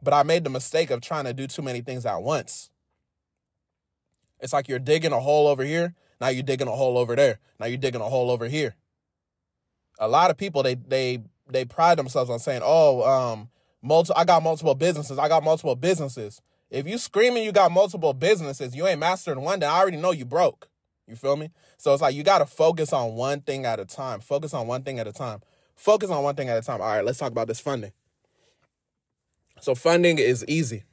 But 0.03 0.15
I 0.15 0.23
made 0.23 0.45
the 0.45 0.51
mistake 0.51 0.91
of 0.91 1.01
trying 1.01 1.25
to 1.25 1.33
do 1.33 1.47
too 1.47 1.63
many 1.63 1.81
things 1.81 2.07
at 2.07 2.23
once. 2.23 2.71
It's 4.41 4.53
like 4.53 4.69
you're 4.69 4.79
digging 4.79 5.13
a 5.13 5.21
hole 5.21 5.47
over 5.47 5.65
here, 5.65 5.95
now 6.23 6.29
you're 6.29 6.45
digging 6.45 6.69
a 6.69 6.73
hole 6.73 6.99
over 6.99 7.17
there. 7.17 7.41
Now 7.59 7.67
you're 7.67 7.79
digging 7.79 8.01
a 8.01 8.09
hole 8.09 8.31
over 8.31 8.47
here. 8.47 8.77
A 9.99 10.07
lot 10.07 10.31
of 10.31 10.37
people 10.37 10.63
they 10.63 10.77
they 10.77 11.19
they 11.51 11.65
pride 11.65 11.99
themselves 11.99 12.31
on 12.31 12.39
saying, 12.39 12.63
"Oh, 12.65 13.03
um, 13.03 13.51
multi- 13.83 14.13
I 14.15 14.25
got 14.25 14.41
multiple 14.45 14.77
businesses. 14.77 15.19
I 15.19 15.27
got 15.27 15.43
multiple 15.43 15.75
businesses." 15.75 16.41
If 16.71 16.87
you 16.87 16.99
screaming 16.99 17.43
you 17.43 17.51
got 17.51 17.73
multiple 17.73 18.13
businesses, 18.15 18.77
you 18.77 18.87
ain't 18.87 19.01
mastering 19.01 19.41
one, 19.41 19.59
then 19.59 19.69
I 19.69 19.79
already 19.79 19.97
know 19.97 20.13
you 20.13 20.25
broke. 20.25 20.69
You 21.07 21.17
feel 21.17 21.37
me? 21.37 21.51
So 21.79 21.93
it's 21.93 22.03
like 22.03 22.15
you 22.15 22.23
got 22.23 22.39
to 22.39 22.47
focus 22.47 22.93
on 22.93 23.15
one 23.15 23.41
thing 23.41 23.65
at 23.67 23.81
a 23.81 23.85
time. 23.85 24.21
Focus 24.21 24.55
on 24.55 24.67
one 24.67 24.83
thing 24.83 24.99
at 24.99 25.07
a 25.07 25.13
time. 25.13 25.41
Focus 25.75 26.11
on 26.11 26.23
one 26.23 26.35
thing 26.35 26.49
at 26.49 26.57
a 26.57 26.63
time. 26.63 26.81
All 26.81 26.87
right, 26.87 27.05
let's 27.05 27.19
talk 27.19 27.33
about 27.33 27.49
this 27.49 27.61
funding. 27.61 27.93
So 29.61 29.75
funding 29.75 30.19
is 30.19 30.45
easy. 30.47 30.85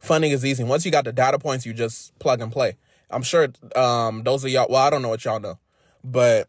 Funding 0.00 0.30
is 0.30 0.44
easy. 0.44 0.64
Once 0.64 0.84
you 0.84 0.90
got 0.90 1.04
the 1.04 1.12
data 1.12 1.38
points, 1.38 1.66
you 1.66 1.72
just 1.72 2.16
plug 2.18 2.40
and 2.40 2.52
play. 2.52 2.76
I'm 3.10 3.22
sure 3.22 3.48
um, 3.74 4.22
those 4.22 4.44
of 4.44 4.50
y'all, 4.50 4.66
well, 4.68 4.82
I 4.82 4.90
don't 4.90 5.02
know 5.02 5.08
what 5.08 5.24
y'all 5.24 5.40
know, 5.40 5.58
but 6.04 6.48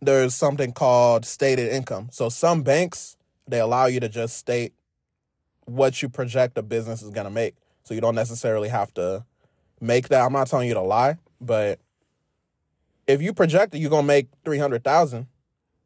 there's 0.00 0.34
something 0.34 0.72
called 0.72 1.24
stated 1.24 1.72
income. 1.72 2.08
So 2.12 2.28
some 2.28 2.62
banks, 2.62 3.16
they 3.48 3.60
allow 3.60 3.86
you 3.86 4.00
to 4.00 4.08
just 4.08 4.36
state 4.36 4.74
what 5.64 6.02
you 6.02 6.08
project 6.08 6.58
a 6.58 6.62
business 6.62 7.02
is 7.02 7.10
going 7.10 7.24
to 7.24 7.30
make. 7.30 7.56
So 7.84 7.94
you 7.94 8.00
don't 8.00 8.14
necessarily 8.14 8.68
have 8.68 8.92
to 8.94 9.24
make 9.80 10.08
that. 10.08 10.22
I'm 10.22 10.32
not 10.32 10.46
telling 10.46 10.68
you 10.68 10.74
to 10.74 10.80
lie, 10.80 11.18
but 11.40 11.78
if 13.06 13.22
you 13.22 13.32
project 13.32 13.74
it, 13.74 13.78
you're 13.78 13.90
to 14.02 14.06
make 14.06 14.28
300,000 14.44 15.26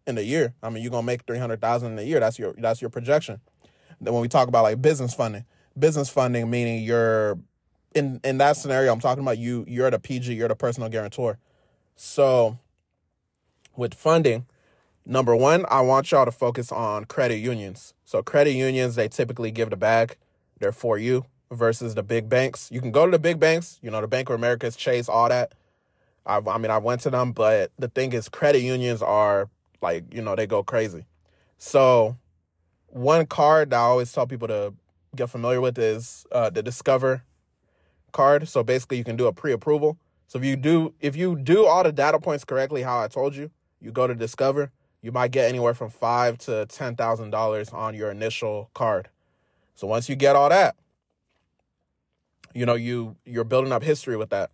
in 0.07 0.19
a 0.19 0.23
year. 0.23 0.55
I 0.63 0.71
mean, 0.71 0.83
you're 0.83 0.91
to 1.03 1.07
make 1.07 1.27
300,000 1.27 1.93
in 1.93 1.99
a 1.99 2.03
year. 2.03 2.21
That's 2.21 2.39
your 2.39 2.55
that's 2.59 2.81
your 2.81 2.91
projection. 2.91 3.41
Then 4.01 4.15
when 4.15 4.23
we 4.23 4.29
talk 4.29 4.49
about 4.49 4.63
like 4.63 4.81
business 4.81 5.15
funding, 5.15 5.45
business 5.79 6.09
funding 6.09 6.51
meaning 6.51 6.83
you're 6.83 7.39
in 7.95 8.21
in 8.25 8.39
that 8.39 8.57
scenario 8.57 8.93
I'm 8.93 9.01
talking 9.01 9.23
about 9.23 9.39
you 9.39 9.65
you're 9.69 9.91
the 9.91 9.99
PG, 9.99 10.35
you're 10.35 10.49
the 10.49 10.57
personal 10.57 10.89
guarantor. 10.89 11.39
So 11.97 12.59
with 13.77 13.95
funding, 13.95 14.47
number 15.05 15.35
1, 15.35 15.67
I 15.69 15.81
want 15.83 16.11
y'all 16.11 16.25
to 16.25 16.33
focus 16.33 16.73
on 16.73 17.05
credit 17.05 17.39
unions. 17.39 17.95
So 18.05 18.23
credit 18.23 18.53
unions, 18.53 18.95
they 18.95 19.09
typically 19.09 19.51
give 19.51 19.71
the 19.71 19.77
bag. 19.77 20.17
They're 20.59 20.73
for 20.73 20.99
you 20.99 21.27
versus 21.51 21.95
the 21.95 22.03
big 22.03 22.29
banks. 22.29 22.71
You 22.71 22.81
can 22.81 22.91
go 22.91 23.05
to 23.05 23.11
the 23.11 23.19
big 23.19 23.39
banks, 23.39 23.79
you 23.83 23.91
know, 23.91 24.01
the 24.01 24.09
Bank 24.09 24.29
of 24.29 24.35
America's, 24.35 24.77
Chase, 24.77 25.09
all 25.09 25.29
that. 25.29 25.53
I, 26.29 26.41
I 26.47 26.59
mean, 26.59 26.71
I 26.71 26.79
went 26.79 27.01
to 27.03 27.11
them, 27.11 27.33
but 27.33 27.73
the 27.79 27.89
thing 27.89 28.13
is, 28.13 28.29
credit 28.29 28.61
unions 28.61 29.03
are 29.03 29.49
like, 29.81 30.05
you 30.13 30.23
know, 30.23 30.37
they 30.37 30.47
go 30.47 30.63
crazy. 30.63 31.07
So, 31.57 32.17
one 32.89 33.27
card 33.27 33.71
that 33.71 33.77
I 33.77 33.81
always 33.81 34.13
tell 34.13 34.27
people 34.27 34.49
to 34.49 34.75
get 35.17 35.31
familiar 35.31 35.61
with 35.61 35.79
is 35.79 36.27
uh, 36.33 36.51
the 36.51 36.63
Discover 36.63 37.23
card. 38.13 38.49
So 38.49 38.63
basically, 38.63 38.99
you 38.99 39.05
can 39.05 39.17
do 39.17 39.27
a 39.27 39.33
pre-approval. 39.33 39.99
So 40.27 40.39
if 40.39 40.45
you 40.45 40.57
do 40.57 40.95
if 41.01 41.17
you 41.17 41.37
do 41.37 41.67
all 41.67 41.83
the 41.83 41.93
data 41.93 42.19
points 42.19 42.45
correctly, 42.45 42.83
how 42.83 43.01
I 43.01 43.09
told 43.09 43.35
you, 43.35 43.51
you 43.81 43.91
go 43.91 44.07
to 44.07 44.15
Discover, 44.15 44.71
you 45.01 45.11
might 45.11 45.31
get 45.31 45.49
anywhere 45.49 45.75
from 45.75 45.89
five 45.91 46.37
to 46.39 46.67
ten 46.67 46.97
thousand 46.97 47.31
dollars 47.31 47.71
on 47.71 47.95
your 47.95 48.11
initial 48.11 48.71
card. 48.75 49.09
So 49.75 49.87
once 49.87 50.09
you 50.09 50.17
get 50.17 50.37
all 50.37 50.51
that, 50.51 50.77
you 52.55 52.67
know 52.67 52.75
you 52.75 53.17
you're 53.25 53.45
building 53.45 53.73
up 53.73 53.83
history 53.83 54.17
with 54.17 54.31
that, 54.31 54.51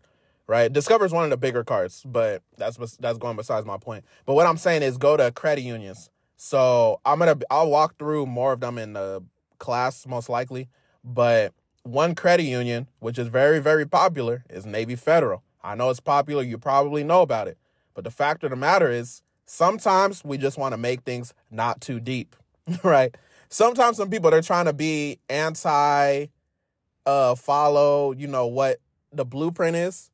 right? 0.46 0.72
Discover 0.72 1.04
is 1.04 1.12
one 1.12 1.24
of 1.24 1.30
the 1.30 1.36
bigger 1.36 1.64
cards, 1.64 2.02
but 2.04 2.42
that's 2.56 2.76
that's 2.96 3.18
going 3.18 3.36
besides 3.36 3.66
my 3.66 3.78
point. 3.78 4.04
But 4.26 4.34
what 4.34 4.46
I'm 4.46 4.58
saying 4.58 4.82
is 4.82 4.96
go 4.98 5.16
to 5.16 5.30
credit 5.32 5.62
unions. 5.62 6.10
So 6.36 7.00
I'm 7.04 7.18
gonna 7.18 7.38
I'll 7.50 7.70
walk 7.70 7.98
through 7.98 8.26
more 8.26 8.52
of 8.52 8.60
them 8.60 8.78
in 8.78 8.92
the 8.92 9.22
class 9.58 10.06
most 10.06 10.28
likely, 10.28 10.68
but 11.02 11.54
one 11.84 12.14
credit 12.14 12.44
union, 12.44 12.88
which 12.98 13.18
is 13.18 13.28
very, 13.28 13.60
very 13.60 13.86
popular, 13.86 14.44
is 14.50 14.66
Navy 14.66 14.96
Federal. 14.96 15.42
I 15.62 15.74
know 15.74 15.90
it's 15.90 16.00
popular. 16.00 16.42
You 16.42 16.58
probably 16.58 17.04
know 17.04 17.22
about 17.22 17.46
it. 17.46 17.58
But 17.94 18.04
the 18.04 18.10
fact 18.10 18.42
of 18.42 18.50
the 18.50 18.56
matter 18.56 18.90
is, 18.90 19.22
sometimes 19.46 20.24
we 20.24 20.38
just 20.38 20.58
want 20.58 20.72
to 20.72 20.76
make 20.78 21.02
things 21.02 21.32
not 21.50 21.80
too 21.80 22.00
deep, 22.00 22.34
right? 22.82 23.14
Sometimes 23.48 23.98
some 23.98 24.10
people, 24.10 24.30
they're 24.30 24.42
trying 24.42 24.64
to 24.64 24.72
be 24.72 25.18
anti 25.28 26.26
uh 27.06 27.34
follow, 27.34 28.12
you 28.12 28.26
know, 28.26 28.46
what 28.46 28.78
the 29.12 29.24
blueprint 29.24 29.76
is. 29.76 30.10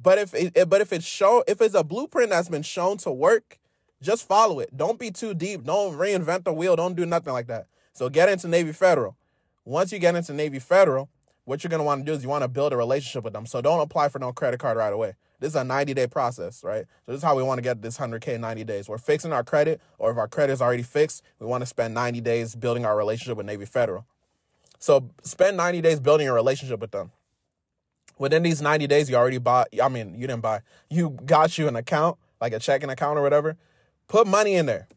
But 0.00 0.18
if 0.18 0.34
it, 0.34 0.68
but 0.68 0.80
if 0.80 0.92
it's 0.92 1.04
show 1.04 1.44
if 1.46 1.60
it's 1.60 1.74
a 1.74 1.84
blueprint 1.84 2.30
that's 2.30 2.48
been 2.48 2.62
shown 2.62 2.98
to 2.98 3.10
work, 3.10 3.58
just 4.02 4.26
follow 4.26 4.60
it. 4.60 4.76
Don't 4.76 4.98
be 4.98 5.10
too 5.10 5.34
deep. 5.34 5.64
Don't 5.64 5.94
reinvent 5.96 6.44
the 6.44 6.52
wheel. 6.52 6.76
Don't 6.76 6.94
do 6.94 7.06
nothing 7.06 7.32
like 7.32 7.46
that. 7.46 7.66
So 7.92 8.08
get 8.08 8.28
into 8.28 8.48
Navy 8.48 8.72
Federal. 8.72 9.16
Once 9.64 9.92
you 9.92 9.98
get 9.98 10.14
into 10.14 10.34
Navy 10.34 10.58
Federal, 10.58 11.08
what 11.44 11.62
you're 11.62 11.70
to 11.70 11.82
want 11.82 12.04
to 12.04 12.04
do 12.04 12.16
is 12.16 12.22
you 12.22 12.28
want 12.28 12.42
to 12.42 12.48
build 12.48 12.72
a 12.72 12.76
relationship 12.76 13.24
with 13.24 13.32
them. 13.32 13.46
So 13.46 13.60
don't 13.60 13.80
apply 13.80 14.08
for 14.08 14.18
no 14.18 14.32
credit 14.32 14.60
card 14.60 14.76
right 14.76 14.92
away. 14.92 15.14
This 15.40 15.50
is 15.50 15.56
a 15.56 15.64
90 15.64 15.94
day 15.94 16.06
process, 16.06 16.62
right? 16.64 16.86
So 17.04 17.12
this 17.12 17.18
is 17.18 17.22
how 17.22 17.36
we 17.36 17.42
want 17.42 17.58
to 17.58 17.62
get 17.62 17.82
this 17.82 17.98
100K 17.98 18.34
in 18.34 18.40
90 18.40 18.64
days. 18.64 18.88
We're 18.88 18.98
fixing 18.98 19.32
our 19.32 19.44
credit, 19.44 19.80
or 19.98 20.10
if 20.10 20.16
our 20.16 20.28
credit 20.28 20.52
is 20.52 20.62
already 20.62 20.82
fixed, 20.82 21.22
we 21.38 21.46
want 21.46 21.62
to 21.62 21.66
spend 21.66 21.94
90 21.94 22.20
days 22.20 22.54
building 22.54 22.84
our 22.84 22.96
relationship 22.96 23.36
with 23.36 23.46
Navy 23.46 23.66
Federal. 23.66 24.06
So 24.78 25.10
spend 25.22 25.56
90 25.56 25.80
days 25.80 26.00
building 26.00 26.28
a 26.28 26.32
relationship 26.32 26.80
with 26.80 26.90
them. 26.90 27.10
Within 28.18 28.42
these 28.42 28.62
90 28.62 28.86
days, 28.86 29.10
you 29.10 29.16
already 29.16 29.38
bought, 29.38 29.68
I 29.82 29.88
mean, 29.88 30.14
you 30.14 30.26
didn't 30.26 30.42
buy, 30.42 30.60
you 30.88 31.10
got 31.24 31.58
you 31.58 31.66
an 31.68 31.76
account, 31.76 32.18
like 32.40 32.52
a 32.52 32.58
checking 32.58 32.90
account 32.90 33.18
or 33.18 33.22
whatever. 33.22 33.56
Put 34.08 34.26
money 34.26 34.54
in 34.54 34.66
there. 34.66 34.88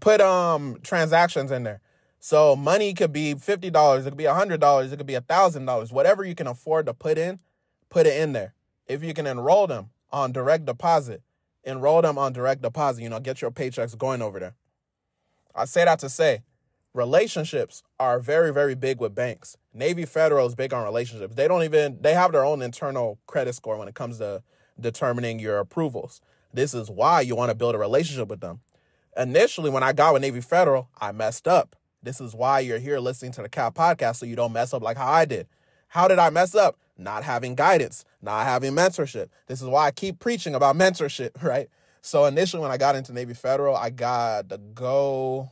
Put 0.00 0.20
um 0.20 0.78
transactions 0.82 1.50
in 1.50 1.64
there. 1.64 1.80
So 2.18 2.54
money 2.54 2.92
could 2.94 3.12
be 3.12 3.34
$50, 3.34 4.00
it 4.00 4.04
could 4.04 4.16
be 4.16 4.24
$100, 4.24 4.92
it 4.92 4.96
could 4.96 5.06
be 5.06 5.14
$1,000, 5.14 5.92
whatever 5.92 6.22
you 6.22 6.34
can 6.34 6.46
afford 6.46 6.84
to 6.86 6.94
put 6.94 7.16
in, 7.16 7.40
put 7.88 8.06
it 8.06 8.20
in 8.20 8.32
there. 8.32 8.54
If 8.86 9.02
you 9.02 9.14
can 9.14 9.26
enroll 9.26 9.66
them 9.66 9.90
on 10.12 10.30
direct 10.32 10.66
deposit, 10.66 11.22
enroll 11.64 12.02
them 12.02 12.18
on 12.18 12.34
direct 12.34 12.60
deposit, 12.60 13.02
you 13.02 13.08
know, 13.08 13.20
get 13.20 13.40
your 13.40 13.50
paychecks 13.50 13.96
going 13.96 14.20
over 14.20 14.38
there. 14.38 14.54
I 15.54 15.64
say 15.64 15.84
that 15.84 15.98
to 16.00 16.10
say 16.10 16.42
relationships 16.94 17.82
are 17.98 18.18
very, 18.18 18.52
very 18.52 18.74
big 18.74 19.00
with 19.00 19.14
banks. 19.14 19.56
Navy 19.72 20.04
Federal 20.04 20.46
is 20.46 20.54
big 20.54 20.72
on 20.72 20.84
relationships. 20.84 21.34
They 21.34 21.48
don't 21.48 21.62
even, 21.62 21.98
they 22.00 22.14
have 22.14 22.32
their 22.32 22.44
own 22.44 22.62
internal 22.62 23.18
credit 23.26 23.54
score 23.54 23.76
when 23.76 23.88
it 23.88 23.94
comes 23.94 24.18
to 24.18 24.42
determining 24.78 25.38
your 25.38 25.58
approvals. 25.58 26.20
This 26.52 26.74
is 26.74 26.90
why 26.90 27.20
you 27.20 27.36
want 27.36 27.50
to 27.50 27.54
build 27.54 27.74
a 27.74 27.78
relationship 27.78 28.28
with 28.28 28.40
them. 28.40 28.60
Initially, 29.16 29.70
when 29.70 29.82
I 29.82 29.92
got 29.92 30.12
with 30.12 30.22
Navy 30.22 30.40
Federal, 30.40 30.88
I 31.00 31.12
messed 31.12 31.46
up 31.46 31.76
This 32.02 32.20
is 32.20 32.34
why 32.34 32.60
you're 32.60 32.78
here 32.78 32.98
listening 32.98 33.32
to 33.32 33.42
the 33.42 33.48
CAT 33.48 33.74
podcast 33.74 34.16
so 34.16 34.26
you 34.26 34.36
don't 34.36 34.52
mess 34.52 34.72
up 34.72 34.82
like 34.82 34.96
how 34.96 35.10
I 35.10 35.24
did. 35.24 35.46
How 35.88 36.08
did 36.08 36.18
I 36.18 36.30
mess 36.30 36.54
up? 36.54 36.78
Not 36.96 37.24
having 37.24 37.54
guidance, 37.54 38.04
not 38.22 38.46
having 38.46 38.72
mentorship. 38.72 39.28
This 39.46 39.60
is 39.60 39.68
why 39.68 39.86
I 39.86 39.90
keep 39.90 40.18
preaching 40.18 40.54
about 40.54 40.76
mentorship, 40.84 41.42
right? 41.42 41.68
So 42.00 42.24
initially 42.24 42.62
when 42.62 42.70
I 42.70 42.78
got 42.78 42.96
into 42.96 43.12
Navy 43.12 43.34
Federal, 43.34 43.76
I 43.76 43.90
got 43.90 44.48
the 44.48 44.58
Go 44.58 45.50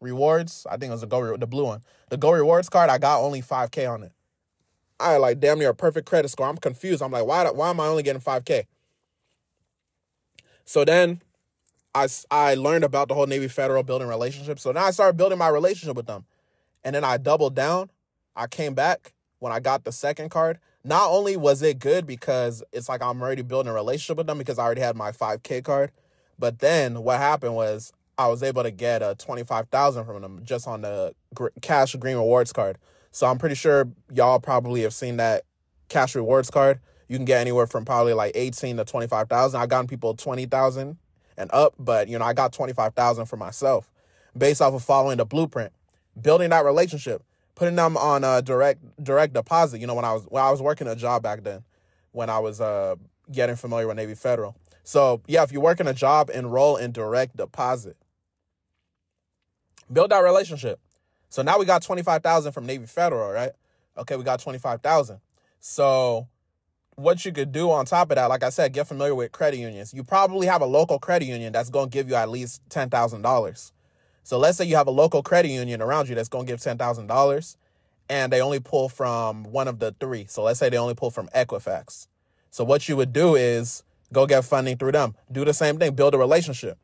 Rewards. 0.00 0.66
I 0.70 0.76
think 0.76 0.90
it 0.90 0.92
was 0.92 1.00
the 1.00 1.06
Go 1.06 1.36
the 1.36 1.46
blue 1.46 1.64
one. 1.64 1.82
The 2.10 2.16
Go 2.16 2.30
Rewards 2.30 2.68
card, 2.68 2.90
I 2.90 2.98
got 2.98 3.20
only 3.20 3.42
5K 3.42 3.90
on 3.90 4.02
it. 4.02 4.12
I 5.00 5.12
had 5.12 5.18
like 5.18 5.40
damn 5.40 5.58
near 5.58 5.70
a 5.70 5.74
perfect 5.74 6.08
credit 6.08 6.28
score. 6.28 6.48
I'm 6.48 6.56
confused. 6.56 7.02
I'm 7.02 7.12
like, 7.12 7.26
why, 7.26 7.48
why 7.50 7.70
am 7.70 7.80
I 7.80 7.86
only 7.86 8.02
getting 8.02 8.22
5K? 8.22 8.64
So 10.64 10.84
then 10.84 11.22
I, 11.94 12.08
I 12.30 12.54
learned 12.54 12.84
about 12.84 13.08
the 13.08 13.14
whole 13.14 13.26
Navy 13.26 13.48
Federal 13.48 13.82
building 13.82 14.08
relationships. 14.08 14.62
So 14.62 14.72
now 14.72 14.84
I 14.84 14.90
started 14.90 15.16
building 15.16 15.38
my 15.38 15.48
relationship 15.48 15.96
with 15.96 16.06
them. 16.06 16.24
And 16.84 16.94
then 16.94 17.04
I 17.04 17.16
doubled 17.16 17.54
down. 17.54 17.90
I 18.36 18.46
came 18.46 18.74
back 18.74 19.14
when 19.38 19.52
I 19.52 19.60
got 19.60 19.84
the 19.84 19.92
second 19.92 20.30
card. 20.30 20.58
Not 20.84 21.10
only 21.10 21.36
was 21.36 21.62
it 21.62 21.78
good 21.78 22.06
because 22.06 22.62
it's 22.72 22.88
like 22.88 23.02
I'm 23.02 23.20
already 23.20 23.42
building 23.42 23.70
a 23.70 23.74
relationship 23.74 24.16
with 24.16 24.26
them 24.26 24.38
because 24.38 24.58
I 24.58 24.64
already 24.64 24.80
had 24.80 24.96
my 24.96 25.10
5K 25.10 25.64
card, 25.64 25.90
but 26.38 26.60
then 26.60 27.02
what 27.02 27.18
happened 27.18 27.54
was 27.54 27.92
I 28.18 28.26
was 28.26 28.42
able 28.42 28.64
to 28.64 28.72
get 28.72 29.00
a 29.00 29.14
25,000 29.16 30.04
from 30.04 30.22
them 30.22 30.40
just 30.42 30.66
on 30.66 30.82
the 30.82 31.14
cash 31.62 31.94
green 31.94 32.16
rewards 32.16 32.52
card. 32.52 32.76
So 33.12 33.26
I'm 33.28 33.38
pretty 33.38 33.54
sure 33.54 33.88
y'all 34.12 34.40
probably 34.40 34.82
have 34.82 34.92
seen 34.92 35.16
that 35.18 35.44
cash 35.88 36.16
rewards 36.16 36.50
card. 36.50 36.80
You 37.08 37.16
can 37.16 37.24
get 37.24 37.40
anywhere 37.40 37.66
from 37.66 37.84
probably 37.84 38.12
like 38.12 38.32
18 38.34 38.76
to 38.76 38.84
25,000. 38.84 39.60
I've 39.60 39.68
gotten 39.68 39.86
people 39.86 40.14
20,000 40.14 40.98
and 41.38 41.50
up, 41.52 41.74
but 41.78 42.08
you 42.08 42.18
know, 42.18 42.24
I 42.24 42.34
got 42.34 42.52
25,000 42.52 43.26
for 43.26 43.36
myself 43.36 43.90
based 44.36 44.60
off 44.60 44.74
of 44.74 44.82
following 44.82 45.18
the 45.18 45.24
blueprint, 45.24 45.72
building 46.20 46.50
that 46.50 46.64
relationship, 46.64 47.22
putting 47.54 47.76
them 47.76 47.96
on 47.96 48.24
a 48.24 48.42
direct 48.42 48.80
direct 49.02 49.32
deposit. 49.32 49.80
You 49.80 49.86
know, 49.86 49.94
when 49.94 50.04
I 50.04 50.12
was 50.12 50.24
when 50.24 50.42
I 50.42 50.50
was 50.50 50.60
working 50.60 50.88
a 50.88 50.96
job 50.96 51.22
back 51.22 51.44
then, 51.44 51.62
when 52.12 52.28
I 52.28 52.40
was 52.40 52.60
uh 52.60 52.96
getting 53.30 53.56
familiar 53.56 53.86
with 53.86 53.96
Navy 53.96 54.14
Federal. 54.14 54.56
So 54.82 55.22
yeah, 55.26 55.42
if 55.44 55.52
you're 55.52 55.62
working 55.62 55.86
a 55.86 55.94
job, 55.94 56.30
enroll 56.34 56.76
in 56.76 56.92
direct 56.92 57.36
deposit. 57.36 57.96
Build 59.92 60.10
that 60.10 60.20
relationship. 60.20 60.80
So 61.28 61.42
now 61.42 61.58
we 61.58 61.64
got 61.64 61.82
25,000 61.82 62.52
from 62.52 62.66
Navy 62.66 62.86
Federal, 62.86 63.30
right? 63.30 63.52
Okay, 63.96 64.16
we 64.16 64.24
got 64.24 64.40
25,000. 64.40 65.20
So 65.60 66.28
what 66.94 67.24
you 67.24 67.32
could 67.32 67.52
do 67.52 67.70
on 67.70 67.84
top 67.84 68.10
of 68.10 68.16
that, 68.16 68.26
like 68.26 68.42
I 68.42 68.50
said, 68.50 68.72
get 68.72 68.86
familiar 68.88 69.14
with 69.14 69.32
credit 69.32 69.58
unions. 69.58 69.94
You 69.94 70.04
probably 70.04 70.46
have 70.46 70.62
a 70.62 70.66
local 70.66 70.98
credit 70.98 71.26
union 71.26 71.52
that's 71.52 71.70
going 71.70 71.90
to 71.90 71.90
give 71.90 72.08
you 72.08 72.14
at 72.14 72.28
least 72.28 72.62
$10,000. 72.70 73.72
So 74.22 74.38
let's 74.38 74.58
say 74.58 74.64
you 74.64 74.76
have 74.76 74.86
a 74.86 74.92
local 74.92 75.22
credit 75.22 75.48
union 75.48 75.80
around 75.80 76.08
you 76.08 76.14
that's 76.14 76.28
going 76.28 76.46
to 76.46 76.52
give 76.52 76.60
$10,000 76.60 77.56
and 78.10 78.32
they 78.32 78.40
only 78.40 78.60
pull 78.60 78.88
from 78.88 79.44
one 79.44 79.68
of 79.68 79.78
the 79.78 79.94
three. 80.00 80.26
So 80.26 80.42
let's 80.42 80.58
say 80.58 80.68
they 80.68 80.78
only 80.78 80.94
pull 80.94 81.10
from 81.10 81.28
Equifax. 81.28 82.08
So 82.50 82.64
what 82.64 82.88
you 82.88 82.96
would 82.96 83.12
do 83.12 83.36
is 83.36 83.82
go 84.12 84.26
get 84.26 84.44
funding 84.44 84.76
through 84.76 84.92
them. 84.92 85.14
Do 85.30 85.44
the 85.44 85.54
same 85.54 85.78
thing, 85.78 85.94
build 85.94 86.14
a 86.14 86.18
relationship. 86.18 86.78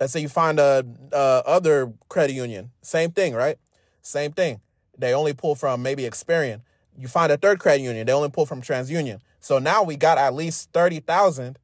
Let's 0.00 0.12
say 0.12 0.20
you 0.20 0.28
find 0.28 0.60
a, 0.60 0.84
a 1.12 1.42
other 1.46 1.92
credit 2.08 2.34
union, 2.34 2.70
same 2.82 3.10
thing, 3.10 3.34
right? 3.34 3.58
Same 4.02 4.32
thing. 4.32 4.60
They 4.96 5.14
only 5.14 5.32
pull 5.32 5.54
from 5.54 5.82
maybe 5.82 6.04
Experian. 6.04 6.62
You 6.96 7.08
find 7.08 7.30
a 7.30 7.36
third 7.36 7.60
credit 7.60 7.82
union, 7.82 8.06
they 8.06 8.12
only 8.12 8.30
pull 8.30 8.46
from 8.46 8.60
TransUnion. 8.60 9.20
So 9.40 9.58
now 9.58 9.82
we 9.82 9.96
got 9.96 10.18
at 10.18 10.34
least 10.34 10.72
30,000 10.72 11.58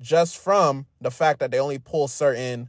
just 0.00 0.38
from 0.38 0.86
the 1.00 1.10
fact 1.10 1.40
that 1.40 1.50
they 1.50 1.58
only 1.58 1.78
pull 1.78 2.08
certain 2.08 2.68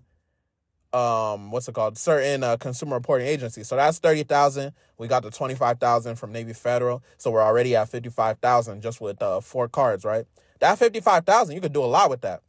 um 0.94 1.52
what's 1.52 1.68
it 1.68 1.76
called? 1.76 1.98
Certain 1.98 2.44
uh, 2.44 2.58
consumer 2.58 2.96
reporting 2.96 3.28
agencies. 3.28 3.68
So 3.68 3.76
that's 3.76 4.00
30,000 4.00 4.72
we 4.98 5.08
got 5.08 5.22
the 5.22 5.30
25,000 5.30 6.16
from 6.16 6.32
Navy 6.32 6.54
Federal. 6.54 7.04
So 7.18 7.30
we're 7.30 7.44
already 7.44 7.76
at 7.76 7.90
55,000 7.90 8.82
just 8.82 9.02
with 9.02 9.22
uh, 9.22 9.42
four 9.42 9.68
cards 9.68 10.06
right? 10.06 10.26
That 10.60 10.80
55,000 10.80 11.54
you 11.54 11.62
could 11.62 11.74
do 11.74 11.84
a 11.84 11.86
lot 11.86 12.10
with 12.10 12.22
that. 12.22 12.42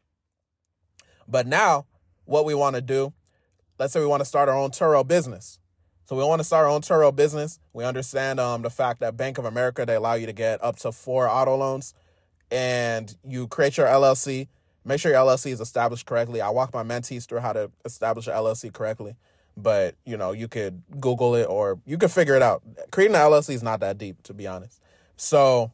But 1.27 1.47
now 1.47 1.87
what 2.29 2.45
we 2.45 2.55
want 2.55 2.77
to 2.77 2.83
do 2.83 3.13
let's 3.79 3.93
say 3.93 4.01
we 4.01 4.07
want 4.07 4.21
to 4.21 4.25
start 4.27 4.49
our 4.49 4.57
own 4.57 4.71
Turo 4.71 5.07
business 5.07 5.59
so 6.09 6.17
we 6.17 6.25
want 6.25 6.41
to 6.41 6.45
start 6.45 6.65
our 6.65 6.71
own 6.71 6.81
Turo 6.81 7.15
business. 7.15 7.61
We 7.75 7.85
understand 7.85 8.41
um, 8.41 8.63
the 8.63 8.71
fact 8.71 9.01
that 9.01 9.19
Bank 9.19 9.37
of 9.37 9.45
America, 9.45 9.85
they 9.85 9.97
allow 9.97 10.15
you 10.15 10.25
to 10.25 10.33
get 10.33 10.65
up 10.65 10.77
to 10.77 10.91
four 10.91 11.29
auto 11.29 11.55
loans 11.55 11.93
and 12.51 13.15
you 13.23 13.47
create 13.47 13.77
your 13.77 13.87
LLC. 13.87 14.49
Make 14.87 15.03
sure 15.03 15.13
your 15.13 15.21
LLC 15.21 15.53
is 15.53 15.61
established 15.61 16.07
correctly. 16.07 16.41
I 16.41 16.49
walk 16.49 16.73
my 16.73 16.83
mentees 16.83 17.29
through 17.29 17.41
how 17.41 17.53
to 17.53 17.71
establish 17.85 18.27
an 18.27 18.33
LLC 18.33 18.73
correctly, 18.73 19.17
but 19.55 19.97
you 20.07 20.17
know, 20.17 20.33
you 20.33 20.49
could 20.49 20.83
Google 20.99 21.35
it 21.35 21.45
or 21.45 21.79
you 21.85 21.99
could 21.99 22.11
figure 22.11 22.35
it 22.35 22.41
out. 22.41 22.63
Creating 22.91 23.15
an 23.15 23.21
LLC 23.21 23.51
is 23.51 23.63
not 23.63 23.81
that 23.81 23.99
deep, 23.99 24.23
to 24.23 24.33
be 24.33 24.47
honest. 24.47 24.81
So 25.19 25.73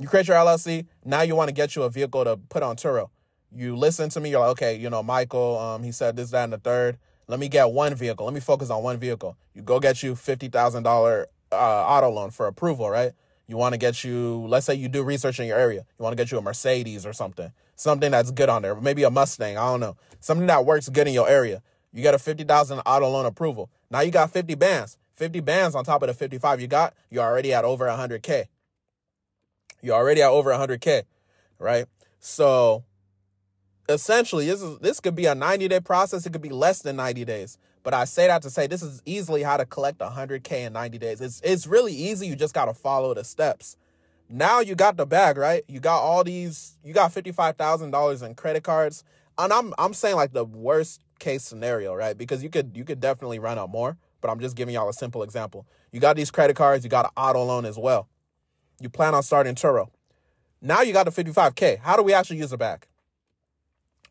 you 0.00 0.08
create 0.08 0.26
your 0.26 0.36
LLC. 0.36 0.86
Now 1.04 1.22
you 1.22 1.36
want 1.36 1.46
to 1.46 1.54
get 1.54 1.76
you 1.76 1.84
a 1.84 1.90
vehicle 1.90 2.24
to 2.24 2.36
put 2.36 2.64
on 2.64 2.74
Turo. 2.74 3.10
You 3.54 3.76
listen 3.76 4.08
to 4.10 4.20
me. 4.20 4.30
You're 4.30 4.40
like, 4.40 4.50
okay, 4.50 4.76
you 4.76 4.90
know, 4.90 5.02
Michael, 5.02 5.58
um, 5.58 5.82
he 5.82 5.92
said 5.92 6.16
this, 6.16 6.30
that, 6.30 6.44
and 6.44 6.52
the 6.52 6.58
third. 6.58 6.98
Let 7.26 7.38
me 7.38 7.48
get 7.48 7.70
one 7.70 7.94
vehicle. 7.94 8.26
Let 8.26 8.34
me 8.34 8.40
focus 8.40 8.70
on 8.70 8.82
one 8.82 8.98
vehicle. 8.98 9.36
You 9.54 9.62
go 9.62 9.78
get 9.78 10.02
you 10.02 10.14
$50,000 10.14 11.26
uh, 11.52 11.54
auto 11.54 12.10
loan 12.10 12.30
for 12.30 12.46
approval, 12.46 12.90
right? 12.90 13.12
You 13.46 13.56
want 13.56 13.72
to 13.72 13.78
get 13.78 14.04
you, 14.04 14.46
let's 14.46 14.66
say 14.66 14.74
you 14.74 14.88
do 14.88 15.02
research 15.02 15.40
in 15.40 15.46
your 15.46 15.58
area. 15.58 15.84
You 15.98 16.02
want 16.02 16.12
to 16.12 16.16
get 16.16 16.30
you 16.30 16.38
a 16.38 16.42
Mercedes 16.42 17.04
or 17.04 17.12
something, 17.12 17.52
something 17.76 18.10
that's 18.10 18.30
good 18.30 18.48
on 18.48 18.62
there. 18.62 18.74
Maybe 18.74 19.02
a 19.02 19.10
Mustang. 19.10 19.56
I 19.56 19.66
don't 19.66 19.80
know. 19.80 19.96
Something 20.20 20.46
that 20.46 20.64
works 20.64 20.88
good 20.88 21.08
in 21.08 21.14
your 21.14 21.28
area. 21.28 21.62
You 21.92 22.02
get 22.02 22.14
a 22.14 22.18
50,000 22.18 22.78
auto 22.80 23.08
loan 23.08 23.26
approval. 23.26 23.70
Now 23.90 24.00
you 24.00 24.10
got 24.10 24.30
50 24.30 24.54
bands. 24.54 24.96
50 25.16 25.40
bands 25.40 25.74
on 25.74 25.84
top 25.84 26.02
of 26.02 26.08
the 26.08 26.14
55 26.14 26.60
you 26.60 26.66
got, 26.66 26.94
you're 27.10 27.22
already 27.22 27.52
at 27.52 27.64
over 27.64 27.84
100K. 27.86 28.46
You're 29.82 29.94
already 29.94 30.22
at 30.22 30.30
over 30.30 30.50
100K, 30.50 31.02
right? 31.58 31.86
So 32.20 32.84
essentially 33.90 34.46
this 34.46 34.62
is 34.62 34.78
this 34.78 35.00
could 35.00 35.14
be 35.14 35.26
a 35.26 35.34
90 35.34 35.68
day 35.68 35.80
process 35.80 36.24
it 36.24 36.32
could 36.32 36.42
be 36.42 36.48
less 36.48 36.82
than 36.82 36.96
90 36.96 37.24
days. 37.24 37.58
But 37.82 37.94
i 37.94 38.04
say 38.04 38.26
that 38.26 38.42
to 38.42 38.50
say 38.50 38.66
this 38.66 38.82
is 38.82 39.02
easily 39.04 39.42
how 39.42 39.56
to 39.56 39.66
collect 39.66 39.98
100k 39.98 40.66
in 40.66 40.72
90 40.72 40.98
days. 40.98 41.20
It's 41.20 41.40
it's 41.42 41.66
really 41.66 41.92
easy 41.92 42.26
you 42.26 42.36
just 42.36 42.54
got 42.54 42.66
to 42.66 42.74
follow 42.74 43.14
the 43.14 43.24
steps. 43.24 43.76
Now 44.28 44.60
you 44.60 44.74
got 44.74 44.96
the 44.96 45.06
bag 45.06 45.36
right? 45.36 45.64
You 45.68 45.80
got 45.80 45.98
all 46.00 46.24
these 46.24 46.78
you 46.84 46.94
got 46.94 47.12
$55000 47.12 48.22
in 48.22 48.34
credit 48.34 48.62
cards. 48.64 49.04
And 49.38 49.52
i'm 49.52 49.74
i'm 49.78 49.94
saying 49.94 50.16
like 50.16 50.32
the 50.32 50.44
worst 50.44 51.02
case 51.18 51.42
scenario 51.42 51.94
right? 51.94 52.16
Because 52.16 52.42
you 52.42 52.50
could 52.50 52.76
you 52.76 52.84
could 52.84 53.00
definitely 53.00 53.38
run 53.38 53.58
out 53.58 53.70
more 53.70 53.96
but 54.20 54.28
i'm 54.30 54.38
just 54.38 54.54
giving 54.54 54.74
y'all 54.74 54.88
a 54.88 54.94
simple 54.94 55.22
example. 55.22 55.66
You 55.92 56.00
got 56.00 56.16
these 56.16 56.30
credit 56.30 56.56
cards 56.56 56.84
you 56.84 56.90
got 56.90 57.06
an 57.06 57.12
auto 57.16 57.42
loan 57.44 57.64
as 57.64 57.78
well. 57.78 58.08
You 58.80 58.88
plan 58.88 59.14
on 59.14 59.22
starting 59.22 59.54
turo. 59.54 59.90
Now 60.62 60.82
you 60.82 60.92
got 60.92 61.04
the 61.04 61.24
55k 61.24 61.78
how 61.78 61.96
do 61.96 62.02
we 62.02 62.12
actually 62.12 62.38
use 62.38 62.50
the 62.50 62.58
bag 62.58 62.86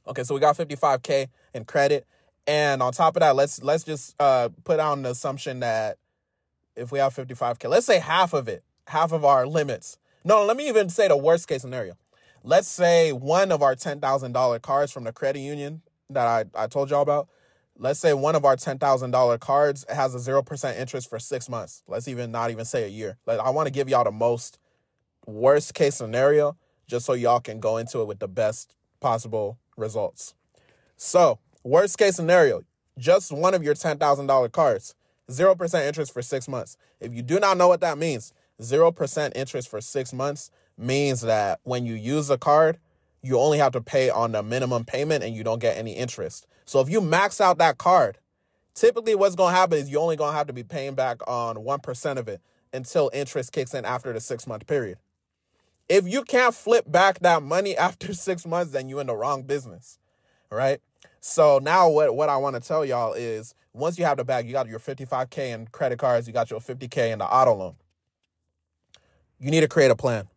Okay, 0.10 0.24
so 0.24 0.34
we 0.34 0.42
got 0.42 0.58
55k 0.58 1.28
in 1.54 1.66
credit. 1.66 2.08
And 2.48 2.82
on 2.82 2.92
top 2.94 3.16
of 3.16 3.20
that, 3.20 3.36
let's 3.36 3.62
let's 3.62 3.84
just 3.84 4.16
uh, 4.20 4.50
put 4.64 4.80
on 4.80 5.00
an 5.00 5.06
assumption 5.06 5.60
that 5.60 5.98
if 6.76 6.92
we 6.92 6.98
have 6.98 7.16
55k, 7.16 7.70
let's 7.70 7.86
say 7.86 8.00
half 8.00 8.34
of 8.34 8.48
it, 8.48 8.64
half 8.88 9.12
of 9.12 9.24
our 9.24 9.46
limits. 9.46 10.00
No, 10.26 10.44
let 10.44 10.58
me 10.58 10.68
even 10.68 10.90
say 10.90 11.08
the 11.08 11.16
worst 11.16 11.48
case 11.48 11.62
scenario. 11.62 11.94
Let's 12.44 12.68
say 12.68 13.12
one 13.12 13.52
of 13.52 13.62
our 13.62 13.76
$10,000 13.76 14.62
cards 14.62 14.92
from 14.92 15.04
the 15.04 15.12
credit 15.12 15.42
union 15.42 15.82
that 16.10 16.26
I, 16.26 16.46
I 16.56 16.68
told 16.68 16.90
y'all 16.90 17.02
about, 17.02 17.28
let's 17.78 18.00
say 18.00 18.14
one 18.14 18.36
of 18.36 18.46
our 18.46 18.56
$10,000 18.56 19.40
cards 19.40 19.86
has 19.90 20.16
a 20.16 20.32
0% 20.32 20.80
interest 20.80 21.10
for 21.10 21.20
six 21.20 21.50
months. 21.50 21.84
Let's 21.88 22.08
even 22.08 22.32
not 22.32 22.50
even 22.50 22.66
say 22.66 22.86
a 22.86 22.88
year. 22.88 23.18
Like, 23.26 23.40
I 23.40 23.50
want 23.50 23.68
to 23.68 23.72
give 23.72 23.90
y'all 23.90 24.06
the 24.06 24.12
most 24.12 24.58
worst 25.26 25.74
case 25.74 25.96
scenario 25.96 26.56
just 26.88 27.06
so 27.06 27.14
y'all 27.14 27.42
can 27.42 27.60
go 27.60 27.78
into 27.78 28.02
it 28.02 28.08
with 28.08 28.20
the 28.20 28.28
best 28.28 28.76
possible 29.00 29.58
results. 29.80 30.36
So, 30.98 31.40
worst 31.64 31.98
case 31.98 32.16
scenario, 32.16 32.64
just 32.98 33.32
one 33.32 33.54
of 33.54 33.64
your 33.64 33.74
$10,000 33.74 34.52
cards, 34.52 34.96
0% 35.30 35.88
interest 35.88 36.14
for 36.14 36.22
six 36.22 36.48
months. 36.48 36.78
If 37.00 37.14
you 37.14 37.22
do 37.22 37.40
not 37.40 37.58
know 37.58 37.68
what 37.68 37.82
that 37.82 37.98
means, 37.98 38.34
0% 38.62 39.32
interest 39.36 39.70
for 39.70 39.82
six 39.82 40.14
months 40.14 40.52
means 40.78 41.22
that 41.22 41.60
when 41.64 41.86
you 41.86 41.94
use 41.94 42.30
a 42.30 42.38
card, 42.38 42.80
you 43.22 43.40
only 43.40 43.58
have 43.58 43.74
to 43.74 43.82
pay 43.82 44.10
on 44.10 44.32
the 44.32 44.44
minimum 44.44 44.86
payment 44.86 45.24
and 45.24 45.36
you 45.36 45.44
don't 45.44 45.60
get 45.60 45.78
any 45.78 45.94
interest. 45.94 46.48
So 46.66 46.80
if 46.80 46.90
you 46.90 47.02
max 47.02 47.42
out 47.42 47.58
that 47.58 47.78
card, 47.78 48.18
typically 48.74 49.16
what's 49.16 49.36
going 49.36 49.54
to 49.54 49.58
happen 49.58 49.78
is 49.78 49.90
you're 49.90 50.02
only 50.02 50.16
going 50.16 50.32
to 50.32 50.38
have 50.38 50.48
to 50.48 50.54
be 50.54 50.64
paying 50.64 50.96
back 50.96 51.18
on 51.28 51.58
1% 51.58 52.18
of 52.18 52.28
it 52.28 52.42
until 52.74 53.10
interest 53.14 53.52
kicks 53.52 53.74
in 53.74 53.86
after 53.86 54.14
the 54.14 54.20
six 54.20 54.48
month 54.48 54.68
period. 54.68 54.98
If 55.90 56.08
you 56.08 56.24
can't 56.24 56.54
flip 56.54 56.90
back 56.90 57.20
that 57.20 57.44
money 57.44 57.76
after 57.90 58.14
six 58.14 58.46
months, 58.46 58.72
then 58.72 58.88
you're 58.88 59.02
in 59.02 59.08
the 59.08 59.16
wrong 59.16 59.44
business, 59.44 60.00
right? 60.52 60.80
So 61.20 61.60
now 61.62 61.90
what, 61.90 62.16
what 62.16 62.30
I 62.30 62.38
want 62.38 62.56
to 62.56 62.62
tell 62.66 62.86
y'all 62.86 63.14
is 63.14 63.54
once 63.74 64.00
you 64.00 64.06
have 64.06 64.18
the 64.18 64.24
bag, 64.24 64.48
you 64.48 64.54
got 64.54 64.68
your 64.68 64.80
55K 64.80 65.54
in 65.54 65.68
credit 65.68 66.00
cards, 66.00 66.28
you 66.28 66.34
got 66.34 66.50
your 66.50 66.60
50K 66.60 67.12
in 67.12 67.20
the 67.20 67.26
auto 67.26 67.56
loan. 67.56 67.76
You 69.40 69.52
need 69.52 69.62
to 69.62 69.68
create 69.68 69.92
a 69.92 69.96
plan. 69.96 70.28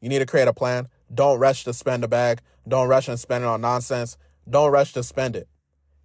You 0.00 0.08
need 0.08 0.20
to 0.20 0.26
create 0.26 0.48
a 0.48 0.52
plan. 0.52 0.88
Don't 1.12 1.38
rush 1.38 1.64
to 1.64 1.72
spend 1.72 2.02
the 2.02 2.08
bag. 2.08 2.40
Don't 2.66 2.88
rush 2.88 3.08
and 3.08 3.18
spend 3.18 3.44
it 3.44 3.48
on 3.48 3.60
nonsense. 3.60 4.16
Don't 4.48 4.70
rush 4.70 4.92
to 4.94 5.02
spend 5.02 5.36
it. 5.36 5.48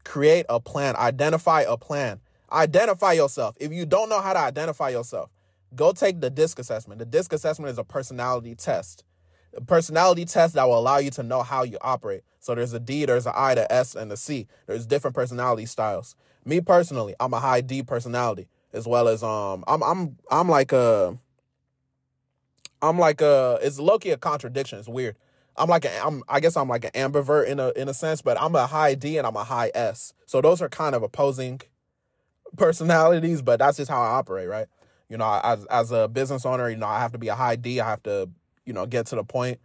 Create 0.03 0.45
a 0.49 0.59
plan. 0.59 0.95
Identify 0.95 1.61
a 1.61 1.77
plan. 1.77 2.19
Identify 2.51 3.13
yourself. 3.13 3.55
If 3.59 3.71
you 3.71 3.85
don't 3.85 4.09
know 4.09 4.21
how 4.21 4.33
to 4.33 4.39
identify 4.39 4.89
yourself, 4.89 5.29
go 5.75 5.91
take 5.91 6.21
the 6.21 6.29
DISC 6.29 6.59
assessment. 6.59 6.99
The 6.99 7.05
DISC 7.05 7.33
assessment 7.33 7.71
is 7.71 7.77
a 7.77 7.83
personality 7.83 8.55
test. 8.55 9.03
A 9.55 9.61
personality 9.61 10.25
test 10.25 10.53
that 10.53 10.67
will 10.67 10.77
allow 10.77 10.97
you 10.97 11.09
to 11.11 11.23
know 11.23 11.41
how 11.41 11.63
you 11.63 11.77
operate. 11.81 12.21
So 12.39 12.55
there's 12.55 12.73
a 12.73 12.79
D, 12.79 13.05
there's 13.05 13.25
an 13.25 13.33
I, 13.35 13.55
the 13.55 13.71
S, 13.71 13.95
and 13.95 14.11
the 14.11 14.17
C. 14.17 14.47
There's 14.67 14.85
different 14.85 15.15
personality 15.15 15.65
styles. 15.65 16.15
Me 16.45 16.61
personally, 16.61 17.15
I'm 17.19 17.33
a 17.33 17.39
high 17.39 17.61
D 17.61 17.83
personality, 17.83 18.47
as 18.73 18.87
well 18.87 19.07
as 19.07 19.23
um, 19.23 19.63
I'm 19.67 19.83
I'm 19.83 20.17
I'm 20.31 20.47
like 20.47 20.71
a, 20.71 21.17
I'm 22.81 22.97
like 22.97 23.21
a. 23.21 23.59
It's 23.61 23.79
low-key 23.79 24.11
a 24.11 24.17
contradiction. 24.17 24.79
It's 24.79 24.87
weird. 24.87 25.17
I'm 25.57 25.67
like 25.67 25.83
a, 25.83 26.05
I'm 26.05 26.23
I 26.29 26.39
guess 26.39 26.55
I'm 26.55 26.69
like 26.69 26.85
an 26.85 26.91
ambivert 26.91 27.47
in 27.47 27.59
a 27.59 27.71
in 27.71 27.89
a 27.89 27.93
sense, 27.93 28.21
but 28.21 28.39
I'm 28.39 28.55
a 28.55 28.67
high 28.67 28.95
D 28.95 29.17
and 29.17 29.27
I'm 29.27 29.35
a 29.35 29.43
high 29.43 29.71
S. 29.75 30.13
So 30.25 30.41
those 30.41 30.61
are 30.61 30.69
kind 30.69 30.95
of 30.95 31.03
opposing 31.03 31.61
personalities, 32.57 33.41
but 33.41 33.59
that's 33.59 33.77
just 33.77 33.91
how 33.91 34.01
I 34.01 34.11
operate, 34.11 34.47
right? 34.47 34.67
You 35.09 35.17
know, 35.17 35.41
as 35.43 35.65
as 35.65 35.91
a 35.91 36.07
business 36.07 36.45
owner, 36.45 36.69
you 36.69 36.77
know, 36.77 36.87
I 36.87 36.99
have 36.99 37.11
to 37.13 37.17
be 37.17 37.27
a 37.29 37.35
high 37.35 37.55
D. 37.55 37.79
I 37.79 37.89
have 37.89 38.03
to, 38.03 38.29
you 38.65 38.73
know, 38.73 38.85
get 38.85 39.07
to 39.07 39.15
the 39.15 39.23
point. 39.23 39.59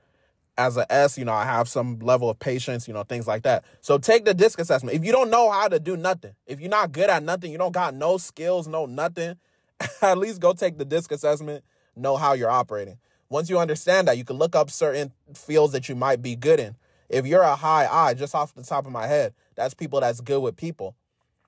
As 0.57 0.77
a 0.77 0.91
S, 0.91 1.19
you 1.19 1.25
know, 1.25 1.33
I 1.33 1.45
have 1.45 1.69
some 1.69 1.99
level 1.99 2.31
of 2.31 2.39
patience, 2.39 2.87
you 2.87 2.95
know, 2.95 3.03
things 3.03 3.27
like 3.27 3.43
that. 3.43 3.65
So 3.81 3.99
take 3.99 4.25
the 4.25 4.35
disc 4.35 4.61
assessment. 4.61 4.97
If 4.97 5.05
you 5.05 5.11
don't 5.11 5.29
know 5.29 5.51
how 5.51 5.67
to 5.69 5.81
do 5.81 5.97
nothing, 5.97 6.35
if 6.47 6.61
you're 6.61 6.71
not 6.71 6.93
good 6.93 7.11
at 7.11 7.25
nothing, 7.25 7.51
you 7.51 7.59
don't 7.59 7.73
got 7.73 7.93
no 7.93 8.19
skills, 8.19 8.69
no 8.69 8.87
nothing, 8.87 9.37
at 10.03 10.17
least 10.17 10.41
go 10.41 10.53
take 10.53 10.79
the 10.79 10.85
disc 10.85 11.11
assessment, 11.11 11.65
know 11.97 12.17
how 12.17 12.35
you're 12.35 12.51
operating. 12.51 12.99
Once 13.29 13.51
you 13.51 13.59
understand 13.59 14.07
that, 14.07 14.17
you 14.17 14.25
can 14.25 14.37
look 14.37 14.55
up 14.55 14.71
certain 14.71 15.13
fields 15.35 15.73
that 15.73 15.89
you 15.89 15.97
might 15.97 16.23
be 16.23 16.37
good 16.37 16.61
in. 16.61 16.77
If 17.09 17.27
you're 17.27 17.43
a 17.43 17.57
high 17.57 17.87
I, 17.91 18.15
just 18.15 18.35
off 18.35 18.55
the 18.55 18.63
top 18.63 18.87
of 18.87 18.93
my 18.93 19.09
head, 19.09 19.35
that's 19.57 19.75
people 19.75 20.01
that's 20.01 20.21
good 20.21 20.41
with 20.41 20.57
people. 20.57 20.95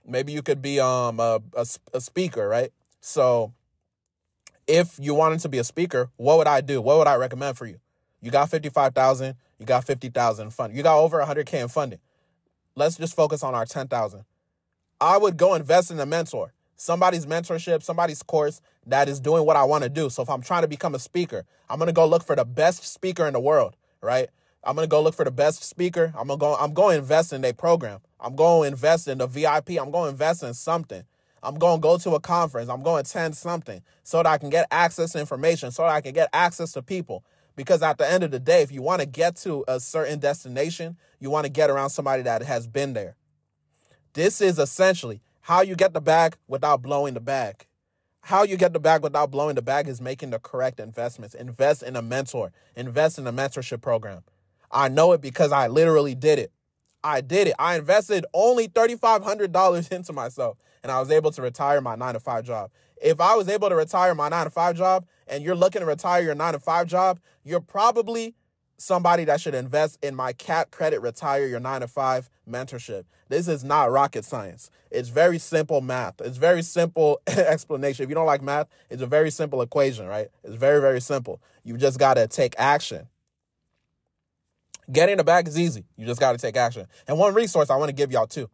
Maybe 0.04 0.32
you 0.32 0.42
could 0.42 0.60
be 0.60 0.80
um 0.80 1.20
a, 1.20 1.40
a, 1.56 1.66
a 1.94 2.00
speaker, 2.00 2.48
right? 2.48 2.72
So 3.00 3.52
if 4.66 4.98
you 5.00 5.14
wanted 5.14 5.40
to 5.40 5.48
be 5.48 5.58
a 5.58 5.64
speaker, 5.64 6.10
what 6.16 6.38
would 6.38 6.46
I 6.46 6.60
do? 6.60 6.80
What 6.80 6.98
would 6.98 7.06
I 7.06 7.16
recommend 7.16 7.56
for 7.56 7.66
you? 7.66 7.78
You 8.20 8.30
got 8.30 8.50
55,000, 8.50 9.34
you 9.58 9.66
got 9.66 9.84
50,000 9.84 10.50
funding. 10.50 10.76
You 10.76 10.82
got 10.82 10.98
over 10.98 11.20
100k 11.20 11.62
in 11.62 11.68
funding. 11.68 12.00
Let's 12.74 12.96
just 12.96 13.14
focus 13.14 13.42
on 13.42 13.54
our 13.54 13.64
10,000. 13.66 14.24
I 15.00 15.16
would 15.18 15.36
go 15.36 15.54
invest 15.54 15.90
in 15.90 16.00
a 16.00 16.06
mentor. 16.06 16.52
Somebody's 16.76 17.24
mentorship, 17.24 17.82
somebody's 17.82 18.22
course 18.22 18.60
that 18.86 19.08
is 19.08 19.20
doing 19.20 19.46
what 19.46 19.56
I 19.56 19.64
want 19.64 19.84
to 19.84 19.90
do. 19.90 20.10
So 20.10 20.22
if 20.22 20.28
I'm 20.28 20.42
trying 20.42 20.62
to 20.62 20.68
become 20.68 20.94
a 20.94 20.98
speaker, 20.98 21.44
I'm 21.70 21.78
going 21.78 21.88
to 21.88 21.92
go 21.92 22.06
look 22.06 22.22
for 22.22 22.36
the 22.36 22.44
best 22.44 22.84
speaker 22.84 23.26
in 23.26 23.32
the 23.32 23.40
world, 23.40 23.76
right? 24.02 24.28
I'm 24.66 24.74
gonna 24.74 24.88
go 24.88 25.00
look 25.00 25.14
for 25.14 25.24
the 25.24 25.30
best 25.30 25.62
speaker. 25.62 26.12
I'm 26.18 26.26
gonna 26.26 26.38
go. 26.38 26.56
I'm 26.56 26.74
to 26.74 26.88
invest 26.88 27.32
in 27.32 27.44
a 27.44 27.52
program. 27.52 28.00
I'm 28.20 28.36
to 28.36 28.64
invest 28.64 29.06
in 29.06 29.18
the 29.18 29.26
VIP. 29.28 29.70
I'm 29.80 29.92
to 29.92 30.06
invest 30.06 30.42
in 30.42 30.54
something. 30.54 31.04
I'm 31.46 31.54
going 31.54 31.78
to 31.78 31.80
go 31.80 31.96
to 31.96 32.16
a 32.16 32.20
conference. 32.20 32.68
I'm 32.68 32.82
going 32.82 33.04
to 33.04 33.08
attend 33.08 33.36
something 33.36 33.80
so 34.02 34.18
that 34.18 34.26
I 34.26 34.36
can 34.36 34.50
get 34.50 34.66
access 34.72 35.12
to 35.12 35.20
information, 35.20 35.70
so 35.70 35.84
that 35.84 35.92
I 35.92 36.00
can 36.00 36.12
get 36.12 36.28
access 36.32 36.72
to 36.72 36.82
people. 36.82 37.24
Because 37.54 37.82
at 37.82 37.98
the 37.98 38.10
end 38.10 38.24
of 38.24 38.32
the 38.32 38.40
day, 38.40 38.62
if 38.62 38.72
you 38.72 38.82
want 38.82 39.00
to 39.00 39.06
get 39.06 39.36
to 39.36 39.64
a 39.68 39.78
certain 39.78 40.18
destination, 40.18 40.96
you 41.20 41.30
want 41.30 41.44
to 41.44 41.50
get 41.50 41.70
around 41.70 41.90
somebody 41.90 42.22
that 42.24 42.42
has 42.42 42.66
been 42.66 42.94
there. 42.94 43.14
This 44.12 44.40
is 44.40 44.58
essentially 44.58 45.22
how 45.42 45.60
you 45.60 45.76
get 45.76 45.92
the 45.92 46.00
bag 46.00 46.36
without 46.48 46.82
blowing 46.82 47.14
the 47.14 47.20
bag. 47.20 47.66
How 48.22 48.42
you 48.42 48.56
get 48.56 48.72
the 48.72 48.80
bag 48.80 49.04
without 49.04 49.30
blowing 49.30 49.54
the 49.54 49.62
bag 49.62 49.86
is 49.86 50.00
making 50.00 50.30
the 50.30 50.40
correct 50.40 50.80
investments. 50.80 51.36
Invest 51.36 51.84
in 51.84 51.94
a 51.94 52.02
mentor, 52.02 52.50
invest 52.74 53.20
in 53.20 53.26
a 53.28 53.32
mentorship 53.32 53.80
program. 53.80 54.24
I 54.72 54.88
know 54.88 55.12
it 55.12 55.20
because 55.20 55.52
I 55.52 55.68
literally 55.68 56.16
did 56.16 56.40
it. 56.40 56.50
I 57.06 57.20
did 57.20 57.46
it. 57.46 57.54
I 57.56 57.76
invested 57.76 58.26
only 58.34 58.66
$3,500 58.66 59.92
into 59.92 60.12
myself 60.12 60.58
and 60.82 60.90
I 60.90 60.98
was 60.98 61.10
able 61.10 61.30
to 61.30 61.40
retire 61.40 61.80
my 61.80 61.94
nine 61.94 62.14
to 62.14 62.20
five 62.20 62.44
job. 62.44 62.70
If 63.00 63.20
I 63.20 63.36
was 63.36 63.48
able 63.48 63.68
to 63.68 63.76
retire 63.76 64.12
my 64.14 64.28
nine 64.28 64.44
to 64.44 64.50
five 64.50 64.76
job 64.76 65.06
and 65.28 65.44
you're 65.44 65.54
looking 65.54 65.80
to 65.80 65.86
retire 65.86 66.22
your 66.22 66.34
nine 66.34 66.54
to 66.54 66.58
five 66.58 66.88
job, 66.88 67.20
you're 67.44 67.60
probably 67.60 68.34
somebody 68.76 69.24
that 69.24 69.40
should 69.40 69.54
invest 69.54 69.98
in 70.02 70.16
my 70.16 70.32
CAT 70.32 70.72
Credit 70.72 71.00
Retire 71.00 71.46
Your 71.46 71.60
9 71.60 71.80
to 71.82 71.88
5 71.88 72.28
mentorship. 72.48 73.04
This 73.28 73.48
is 73.48 73.64
not 73.64 73.90
rocket 73.90 74.24
science. 74.24 74.70
It's 74.90 75.08
very 75.08 75.38
simple 75.38 75.80
math. 75.80 76.20
It's 76.20 76.36
very 76.36 76.62
simple 76.62 77.20
explanation. 77.26 78.02
If 78.02 78.08
you 78.08 78.14
don't 78.14 78.26
like 78.26 78.42
math, 78.42 78.68
it's 78.90 79.02
a 79.02 79.06
very 79.06 79.30
simple 79.30 79.62
equation, 79.62 80.06
right? 80.06 80.28
It's 80.44 80.56
very, 80.56 80.80
very 80.80 81.00
simple. 81.00 81.40
You 81.64 81.76
just 81.76 81.98
got 81.98 82.14
to 82.14 82.26
take 82.26 82.54
action. 82.58 83.08
Getting 84.90 85.16
the 85.16 85.24
bag 85.24 85.48
is 85.48 85.58
easy. 85.58 85.84
You 85.96 86.06
just 86.06 86.20
got 86.20 86.32
to 86.32 86.38
take 86.38 86.56
action. 86.56 86.86
And 87.08 87.18
one 87.18 87.34
resource 87.34 87.70
I 87.70 87.76
want 87.76 87.88
to 87.88 87.94
give 87.94 88.12
y'all 88.12 88.26
too, 88.26 88.48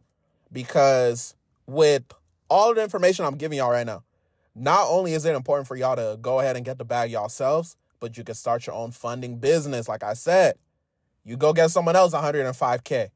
because 0.51 1.35
with 1.67 2.03
all 2.49 2.73
the 2.73 2.81
information 2.81 3.25
I'm 3.25 3.35
giving 3.35 3.57
y'all 3.59 3.71
right 3.71 3.85
now, 3.85 4.03
not 4.55 4.87
only 4.89 5.13
is 5.13 5.25
it 5.25 5.35
important 5.35 5.67
for 5.67 5.75
y'all 5.75 5.95
to 5.95 6.17
go 6.21 6.39
ahead 6.39 6.55
and 6.55 6.65
get 6.65 6.77
the 6.77 6.85
bag 6.85 7.11
yourselves, 7.11 7.75
but 7.99 8.17
you 8.17 8.23
can 8.23 8.35
start 8.35 8.67
your 8.67 8.75
own 8.75 8.91
funding 8.91 9.37
business. 9.37 9.87
Like 9.87 10.03
I 10.03 10.13
said, 10.13 10.55
you 11.23 11.37
go 11.37 11.53
get 11.53 11.71
someone 11.71 11.95
else 11.95 12.13
105K. 12.13 13.09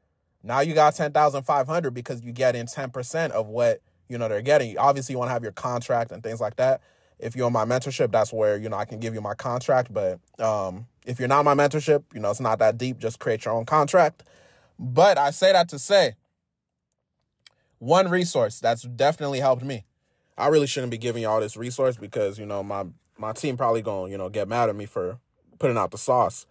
Now 0.43 0.62
you 0.62 0.73
got 0.73 0.95
10,500 0.95 1.93
because 1.93 2.23
you 2.23 2.32
get 2.32 2.56
in 2.56 2.67
10% 2.67 3.32
of 3.32 3.47
what, 3.47 3.82
you 4.08 4.17
know, 4.17 4.30
they're 4.30 4.41
getting. 4.41 4.77
Obviously, 4.77 5.13
you 5.13 5.19
want 5.19 5.30
to 5.30 5.34
have 5.34 5.43
your 5.43 5.51
contract 5.51 6.12
and 6.12 6.23
things 6.23 6.39
like 6.39 6.56
that. 6.56 6.82
If 7.19 7.36
you're 7.36 7.47
on 7.47 7.53
my 7.53 7.65
mentorship, 7.65 8.12
that's 8.12 8.32
where, 8.32 8.58
you 8.58 8.69
know, 8.69 8.77
I 8.77 8.86
can 8.86 8.99
give 8.99 9.13
you 9.13 9.21
my 9.21 9.34
contract. 9.34 9.93
But 9.93 10.19
um, 10.39 10.86
if 11.07 11.17
you're 11.19 11.27
not 11.27 11.43
my 11.45 11.55
mentorship, 11.55 12.03
you 12.13 12.19
know, 12.19 12.29
it's 12.29 12.41
not 12.41 12.59
that 12.59 12.77
deep. 12.77 12.99
Just 12.99 13.17
create 13.19 13.45
your 13.45 13.55
own 13.55 13.65
contract. 13.65 14.21
But 14.77 15.17
I 15.17 15.31
say 15.31 15.53
that 15.53 15.69
to 15.69 15.79
say 15.79 16.13
one 17.79 18.09
resource 18.09 18.59
that's 18.59 18.83
definitely 18.83 19.39
helped 19.39 19.63
me. 19.63 19.85
I 20.37 20.49
really 20.49 20.67
shouldn't 20.67 20.91
be 20.91 20.99
giving 20.99 21.23
y'all 21.23 21.39
this 21.39 21.57
resource 21.57 21.97
because, 21.97 22.37
you 22.37 22.45
know, 22.45 22.61
my 22.61 22.85
my 23.17 23.31
team 23.31 23.57
probably 23.57 23.81
going 23.81 24.07
to, 24.07 24.11
you 24.11 24.17
know, 24.17 24.27
get 24.29 24.47
mad 24.47 24.69
at 24.69 24.75
me 24.75 24.85
for 24.85 25.17
putting 25.57 25.77
out 25.77 25.89
the 25.89 25.97
sauce, 25.97 26.45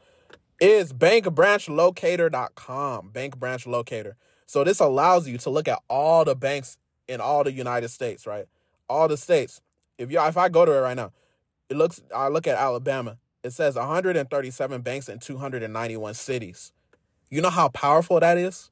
is 0.60 0.92
bankbranchlocator.com. 0.92 3.10
Bank 3.10 3.38
Branch 3.38 3.64
Locator. 3.66 4.16
So 4.46 4.64
this 4.64 4.80
allows 4.80 5.28
you 5.28 5.38
to 5.38 5.48
look 5.50 5.68
at 5.68 5.80
all 5.88 6.24
the 6.24 6.34
banks 6.34 6.78
in 7.06 7.20
all 7.20 7.44
the 7.44 7.52
United 7.52 7.90
States, 7.90 8.26
right? 8.26 8.46
All 8.88 9.06
the 9.06 9.16
states. 9.16 9.60
If 9.98 10.10
you 10.10 10.20
if 10.20 10.36
I 10.36 10.48
go 10.48 10.64
to 10.64 10.72
it 10.72 10.80
right 10.80 10.96
now, 10.96 11.12
it 11.68 11.76
looks 11.76 12.02
I 12.14 12.28
look 12.28 12.48
at 12.48 12.56
Alabama. 12.56 13.18
It 13.46 13.52
says 13.52 13.76
137 13.76 14.82
banks 14.82 15.09
in 15.09 15.18
291 15.18 16.14
cities. 16.14 16.72
You 17.30 17.40
know 17.40 17.50
how 17.50 17.68
powerful 17.68 18.20
that 18.20 18.38
is? 18.38 18.70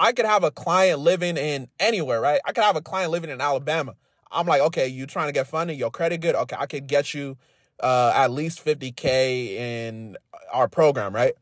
I 0.00 0.12
could 0.12 0.26
have 0.26 0.44
a 0.44 0.50
client 0.50 1.00
living 1.00 1.36
in 1.36 1.68
anywhere, 1.80 2.20
right? 2.20 2.40
I 2.44 2.52
could 2.52 2.64
have 2.64 2.76
a 2.76 2.82
client 2.82 3.12
living 3.12 3.30
in 3.30 3.40
Alabama 3.40 3.94
I'm 4.30 4.46
like, 4.46 4.60
okay, 4.60 4.86
you 4.88 5.06
trying 5.06 5.28
to 5.28 5.32
get 5.32 5.46
funding, 5.46 5.78
your 5.78 5.90
credit 5.90 6.20
good? 6.20 6.34
Okay, 6.34 6.56
I 6.58 6.66
could 6.66 6.86
get 6.86 7.14
you 7.14 7.36
uh, 7.80 8.12
at 8.14 8.30
least 8.30 8.64
50K 8.64 9.50
in 9.50 10.16
our 10.52 10.68
program, 10.68 11.14
right? 11.14 11.34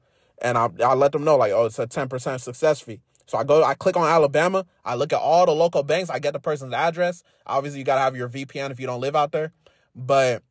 And 0.42 0.58
I, 0.58 0.68
I 0.84 0.94
let 0.94 1.12
them 1.12 1.24
know, 1.24 1.36
like, 1.36 1.52
oh, 1.52 1.66
it's 1.66 1.78
a 1.78 1.86
10% 1.86 2.40
success 2.40 2.80
fee. 2.80 3.00
So 3.26 3.38
I 3.38 3.44
go, 3.44 3.64
I 3.64 3.74
click 3.74 3.96
on 3.96 4.06
Alabama, 4.06 4.66
I 4.84 4.96
look 4.96 5.12
at 5.12 5.18
all 5.18 5.46
the 5.46 5.52
local 5.52 5.82
banks, 5.82 6.10
I 6.10 6.18
get 6.18 6.34
the 6.34 6.40
person's 6.40 6.74
address. 6.74 7.22
Obviously, 7.46 7.78
you 7.78 7.84
got 7.84 7.94
to 7.94 8.02
have 8.02 8.16
your 8.16 8.28
VPN 8.28 8.70
if 8.70 8.78
you 8.78 8.86
don't 8.86 9.00
live 9.00 9.16
out 9.16 9.32
there. 9.32 9.52
But 9.94 10.42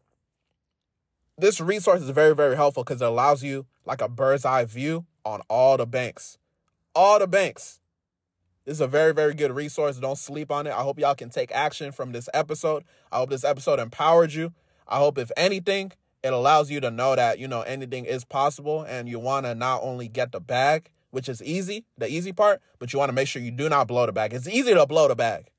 this 1.37 1.59
resource 1.59 2.01
is 2.01 2.09
very, 2.09 2.35
very 2.35 2.55
helpful 2.55 2.83
because 2.83 3.01
it 3.01 3.05
allows 3.05 3.43
you 3.43 3.65
like 3.85 4.01
a 4.01 4.09
bird's 4.09 4.45
eye 4.45 4.65
view 4.65 5.05
on 5.25 5.41
all 5.49 5.77
the 5.77 5.85
banks. 5.85 6.37
All 6.95 7.19
the 7.19 7.27
banks. 7.27 7.79
This 8.65 8.75
is 8.75 8.81
a 8.81 8.87
very, 8.87 9.13
very 9.13 9.33
good 9.33 9.51
resource. 9.51 9.97
Don't 9.97 10.17
sleep 10.17 10.51
on 10.51 10.67
it. 10.67 10.71
I 10.71 10.83
hope 10.83 10.99
y'all 10.99 11.15
can 11.15 11.29
take 11.29 11.51
action 11.51 11.91
from 11.91 12.11
this 12.11 12.29
episode. 12.33 12.83
I 13.11 13.17
hope 13.17 13.29
this 13.29 13.43
episode 13.43 13.79
empowered 13.79 14.33
you. 14.33 14.53
I 14.87 14.97
hope, 14.97 15.17
if 15.17 15.31
anything, 15.35 15.91
it 16.23 16.31
allows 16.31 16.71
you 16.71 16.79
to 16.79 16.91
know 16.91 17.15
that, 17.15 17.39
you 17.39 17.47
know, 17.47 17.61
anything 17.61 18.05
is 18.05 18.23
possible 18.23 18.83
and 18.83 19.09
you 19.09 19.19
want 19.19 19.45
to 19.45 19.55
not 19.55 19.81
only 19.83 20.07
get 20.07 20.31
the 20.31 20.39
bag, 20.39 20.91
which 21.11 21.27
is 21.27 21.43
easy, 21.43 21.85
the 21.97 22.07
easy 22.07 22.31
part, 22.31 22.61
but 22.79 22.93
you 22.93 22.99
want 22.99 23.09
to 23.09 23.13
make 23.13 23.27
sure 23.27 23.41
you 23.41 23.51
do 23.51 23.67
not 23.69 23.87
blow 23.87 24.05
the 24.05 24.13
bag. 24.13 24.33
It's 24.33 24.47
easy 24.47 24.73
to 24.73 24.85
blow 24.85 25.07
the 25.07 25.15
bag. 25.15 25.49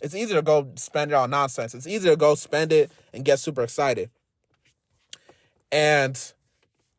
It's 0.00 0.14
easy 0.14 0.34
to 0.34 0.42
go 0.42 0.72
spend 0.76 1.12
it 1.12 1.14
on 1.14 1.30
nonsense. 1.30 1.74
It's 1.74 1.86
easy 1.86 2.08
to 2.08 2.16
go 2.16 2.34
spend 2.34 2.72
it 2.72 2.90
and 3.14 3.24
get 3.24 3.38
super 3.38 3.62
excited. 3.62 4.10
And 5.72 6.32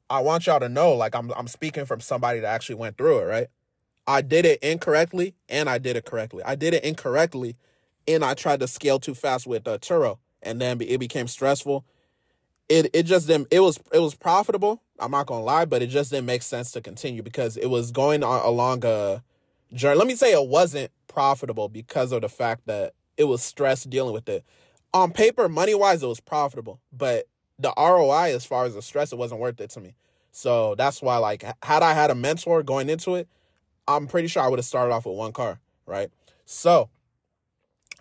I 0.10 0.20
want 0.20 0.48
y'all 0.48 0.60
to 0.60 0.70
know, 0.70 0.94
like 0.94 1.16
I'm 1.16 1.32
I'm 1.36 1.48
speaking 1.48 1.86
from 1.86 2.00
somebody 2.00 2.40
that 2.40 2.48
actually 2.48 2.76
went 2.76 2.98
through 2.98 3.20
it, 3.20 3.26
right? 3.26 3.48
I 4.06 4.22
did 4.22 4.46
it 4.46 4.60
incorrectly 4.64 5.36
and 5.50 5.70
I 5.70 5.78
did 5.80 5.98
it 5.98 6.06
correctly. 6.06 6.44
I 6.44 6.56
did 6.56 6.74
it 6.74 6.84
incorrectly 6.84 7.58
and 8.08 8.24
I 8.24 8.34
tried 8.34 8.62
to 8.62 8.68
scale 8.68 9.00
too 9.00 9.14
fast 9.14 9.46
with 9.46 9.68
uh, 9.68 9.78
Turo 9.80 10.20
and 10.42 10.62
then 10.62 10.80
it 10.82 11.00
became 11.00 11.28
stressful. 11.28 11.86
It 12.70 12.90
it 12.94 13.04
just 13.04 13.28
didn't 13.28 13.48
it 13.52 13.60
was 13.60 13.80
it 13.94 14.00
was 14.00 14.16
profitable. 14.16 14.82
I'm 15.00 15.12
not 15.12 15.28
gonna 15.28 15.44
lie, 15.44 15.66
but 15.66 15.82
it 15.82 15.88
just 15.88 16.12
didn't 16.12 16.26
make 16.26 16.42
sense 16.42 16.72
to 16.72 16.82
continue 16.82 17.22
because 17.22 17.58
it 17.58 17.68
was 17.68 17.92
going 17.92 18.24
on 18.24 18.46
along 18.46 18.86
a 18.86 19.24
journey. 19.74 19.98
Let 19.98 20.08
me 20.08 20.16
say 20.16 20.32
it 20.32 20.48
wasn't 20.48 20.92
profitable 21.08 21.68
because 21.68 22.12
of 22.14 22.22
the 22.22 22.30
fact 22.30 22.66
that 22.68 22.94
it 23.18 23.26
was 23.26 23.44
stress 23.44 23.84
dealing 23.84 24.14
with 24.14 24.30
it. 24.30 24.46
On 24.94 25.12
paper, 25.12 25.50
money 25.50 25.76
wise, 25.76 26.02
it 26.02 26.08
was 26.08 26.22
profitable, 26.22 26.80
but 26.94 27.28
the 27.60 27.74
ROI 27.78 28.36
as 28.36 28.46
far 28.46 28.66
as 28.66 28.76
the 28.76 28.82
stress, 28.82 29.12
it 29.12 29.18
wasn't 29.18 29.42
worth 29.42 29.60
it 29.60 29.70
to 29.72 29.82
me. 29.82 29.96
So 30.32 30.76
that's 30.76 31.02
why, 31.02 31.18
like, 31.18 31.44
had 31.64 31.84
I 31.84 31.94
had 31.94 32.12
a 32.12 32.16
mentor 32.16 32.62
going 32.64 32.90
into 32.90 33.16
it, 33.16 33.28
I'm 33.88 34.08
pretty 34.08 34.28
sure 34.28 34.44
I 34.44 34.48
would 34.48 34.60
have 34.60 34.66
started 34.66 34.94
off 34.94 35.06
with 35.06 35.18
one 35.18 35.32
car, 35.32 35.60
right? 35.86 36.12
So 36.46 36.90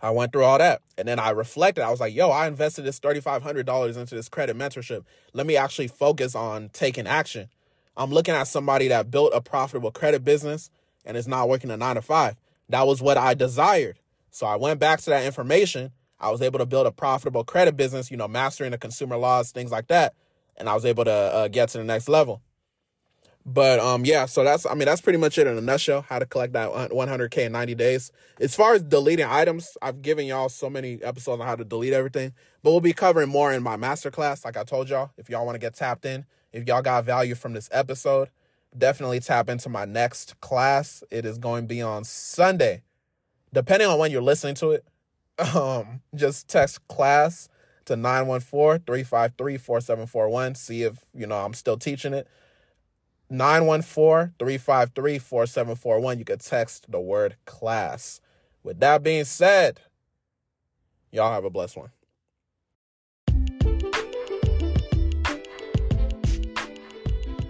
I 0.03 0.11
went 0.11 0.33
through 0.33 0.45
all 0.45 0.59
that. 0.59 0.83
And 0.99 1.07
then 1.07 1.19
I 1.19 1.31
reflected. 1.31 1.83
I 1.83 1.91
was 1.91 2.01
like, 2.01 2.15
yo, 2.15 2.31
I 2.31 2.47
invested 2.47 2.83
this 2.83 3.01
$3,500 3.01 3.97
into 3.97 4.15
this 4.15 4.29
credit 4.29 4.57
mentorship. 4.57 5.05
Let 5.33 5.47
me 5.47 5.57
actually 5.57 5.89
focus 5.89 6.35
on 6.35 6.71
taking 6.73 7.07
action. 7.07 7.49
I'm 7.97 8.13
looking 8.13 8.35
at 8.35 8.49
somebody 8.49 8.89
that 8.89 9.11
built 9.11 9.33
a 9.35 9.41
profitable 9.41 9.91
credit 9.91 10.23
business 10.25 10.71
and 11.05 11.17
is 11.17 11.27
not 11.27 11.49
working 11.49 11.71
a 11.71 11.77
nine 11.77 11.95
to 11.97 12.03
five. 12.03 12.37
That 12.69 12.87
was 12.87 13.01
what 13.01 13.17
I 13.17 13.35
desired. 13.35 13.99
So 14.31 14.47
I 14.47 14.57
went 14.57 14.81
back 14.81 15.01
to 15.01 15.11
that 15.11 15.25
information. 15.25 15.93
I 16.19 16.31
was 16.31 16.43
able 16.43 16.59
to 16.59 16.67
build 16.67 16.87
a 16.87 16.93
profitable 16.93 17.45
credit 17.45 17.77
business, 17.77 18.11
you 18.11 18.17
know, 18.17 18.29
mastering 18.29 18.71
the 18.71 18.79
consumer 18.79 19.17
laws, 19.17 19.53
things 19.53 19.71
like 19.71 19.89
that. 19.89 20.15
And 20.57 20.69
I 20.69 20.75
was 20.75 20.85
able 20.85 21.05
to 21.05 21.11
uh, 21.11 21.49
get 21.49 21.69
to 21.71 21.79
the 21.79 21.85
next 21.85 22.09
level. 22.09 22.41
But 23.49 23.79
um, 23.79 24.05
yeah, 24.05 24.27
so 24.27 24.43
that's 24.43 24.67
I 24.67 24.75
mean 24.75 24.87
that's 24.87 25.01
pretty 25.01 25.21
much 25.21 25.39
it 25.39 25.47
in 25.47 25.57
a 25.57 25.61
nutshell. 25.61 26.03
How 26.03 26.19
to 26.19 26.27
collect 26.27 26.55
that 26.55 26.69
100k 26.69 27.47
in 27.47 27.53
90 27.53 27.77
days. 27.77 28.11
As 28.41 28.57
far 28.57 28.75
as 28.75 28.83
deleting 28.83 29.27
items, 29.27 29.77
I've 29.81 30.03
given 30.03 30.27
y'all 30.27 30.49
so 30.49 30.69
many 30.69 31.01
episodes 31.01 31.41
on 31.41 31.47
how 31.47 31.55
to 31.55 31.65
delete 31.65 31.93
everything. 31.93 32.33
But 32.65 32.73
we'll 32.73 32.81
be 32.81 32.93
covering 32.93 33.29
more 33.29 33.53
in 33.53 33.63
my 33.63 33.77
masterclass. 33.77 34.45
Like 34.45 34.57
I 34.57 34.65
told 34.65 34.89
y'all, 34.89 35.13
if 35.17 35.31
y'all 35.31 35.47
want 35.47 35.55
to 35.55 35.61
get 35.61 35.75
tapped 35.75 36.05
in, 36.05 36.25
if 36.53 36.67
y'all 36.67 36.83
got 36.83 37.05
value 37.05 37.37
from 37.37 37.53
this 37.53 37.69
episode, 37.71 38.31
definitely 38.77 39.21
tap 39.21 39.49
into 39.49 39.69
my 39.69 39.85
next 39.85 40.41
class. 40.41 41.05
It 41.13 41.25
is 41.25 41.39
going 41.39 41.65
to 41.65 41.69
be 41.69 41.81
on 41.81 42.03
Sunday, 42.03 42.83
depending 43.53 43.87
on 43.87 44.01
when 44.01 44.11
you're 44.11 44.23
listening 44.23 44.57
to 44.57 44.73
it. 44.73 44.85
Um, 45.39 46.01
just 46.15 46.49
text 46.49 46.87
class 46.89 47.51
to 47.85 47.95
914-353-4741. 47.95 50.57
See 50.57 50.83
if 50.83 50.99
you 51.15 51.27
know 51.27 51.37
I'm 51.37 51.53
still 51.55 51.77
teaching 51.77 52.15
it. 52.15 52.27
914 53.29 54.35
353 54.39 55.19
4741. 55.19 56.19
You 56.19 56.25
could 56.25 56.41
text 56.41 56.91
the 56.91 57.01
word 57.01 57.37
class. 57.45 58.21
With 58.63 58.81
that 58.81 59.03
being 59.03 59.25
said, 59.25 59.81
y'all 61.11 61.33
have 61.33 61.45
a 61.45 61.51
blessed 61.51 61.77
one. 61.77 61.91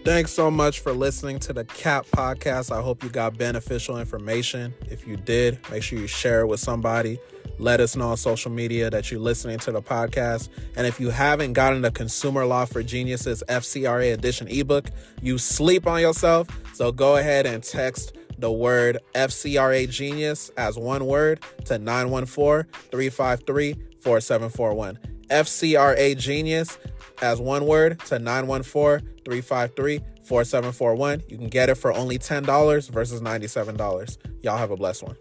Thanks 0.05 0.31
so 0.31 0.51
much 0.53 0.81
for 0.81 0.93
listening 0.93 1.41
to 1.41 1.53
the 1.53 1.65
CAT 1.65 2.07
podcast. 2.07 2.71
I 2.71 2.81
hope 2.81 3.03
you 3.03 3.11
got 3.11 3.37
beneficial 3.37 3.99
information. 3.99 4.73
If 4.89 5.05
you 5.05 5.17
did, 5.17 5.59
make 5.69 5.83
sure 5.83 5.99
you 5.99 6.07
share 6.07 6.43
it 6.43 6.47
with 6.47 6.61
somebody. 6.61 7.19
Let 7.59 7.81
us 7.81 7.97
know 7.97 8.11
on 8.11 8.17
social 8.17 8.51
media 8.51 8.91
that 8.91 9.11
you're 9.11 9.21
listening 9.21 9.59
to 9.61 9.73
the 9.73 9.83
podcast. 9.83 10.49
And 10.77 10.87
if 10.87 11.01
you 11.01 11.11
haven't 11.11 11.55
gotten 11.55 11.83
the 11.83 11.91
Consumer 11.91 12.45
Law 12.45 12.65
for 12.67 12.83
Geniuses 12.83 13.43
FCRA 13.49 14.13
edition 14.13 14.49
ebook, 14.49 14.91
you 15.23 15.39
sleep 15.39 15.87
on 15.87 16.01
yourself. 16.01 16.49
So 16.75 16.93
go 16.93 17.17
ahead 17.17 17.47
and 17.47 17.63
text 17.63 18.17
the 18.39 18.53
word 18.53 18.99
FCRA 19.15 19.89
Genius 19.89 20.51
as 20.57 20.77
one 20.77 21.07
word 21.07 21.43
to 21.65 21.79
914 21.79 22.71
353 22.91 23.75
4741. 24.01 24.99
FCRA 25.29 26.17
Genius 26.17 26.79
as 27.23 27.41
one 27.41 27.67
word 27.67 27.99
to 28.01 28.19
914 28.19 29.09
353 29.25 30.01
4741. 30.23 31.23
You 31.29 31.39
can 31.39 31.49
get 31.49 31.69
it 31.69 31.77
for 31.77 31.93
only 31.93 32.19
$10 32.19 32.91
versus 32.91 33.21
$97. 33.21 34.19
Y'all 34.43 34.59
have 34.59 34.71
a 34.71 34.77
blessed 34.77 35.05
one. 35.05 35.17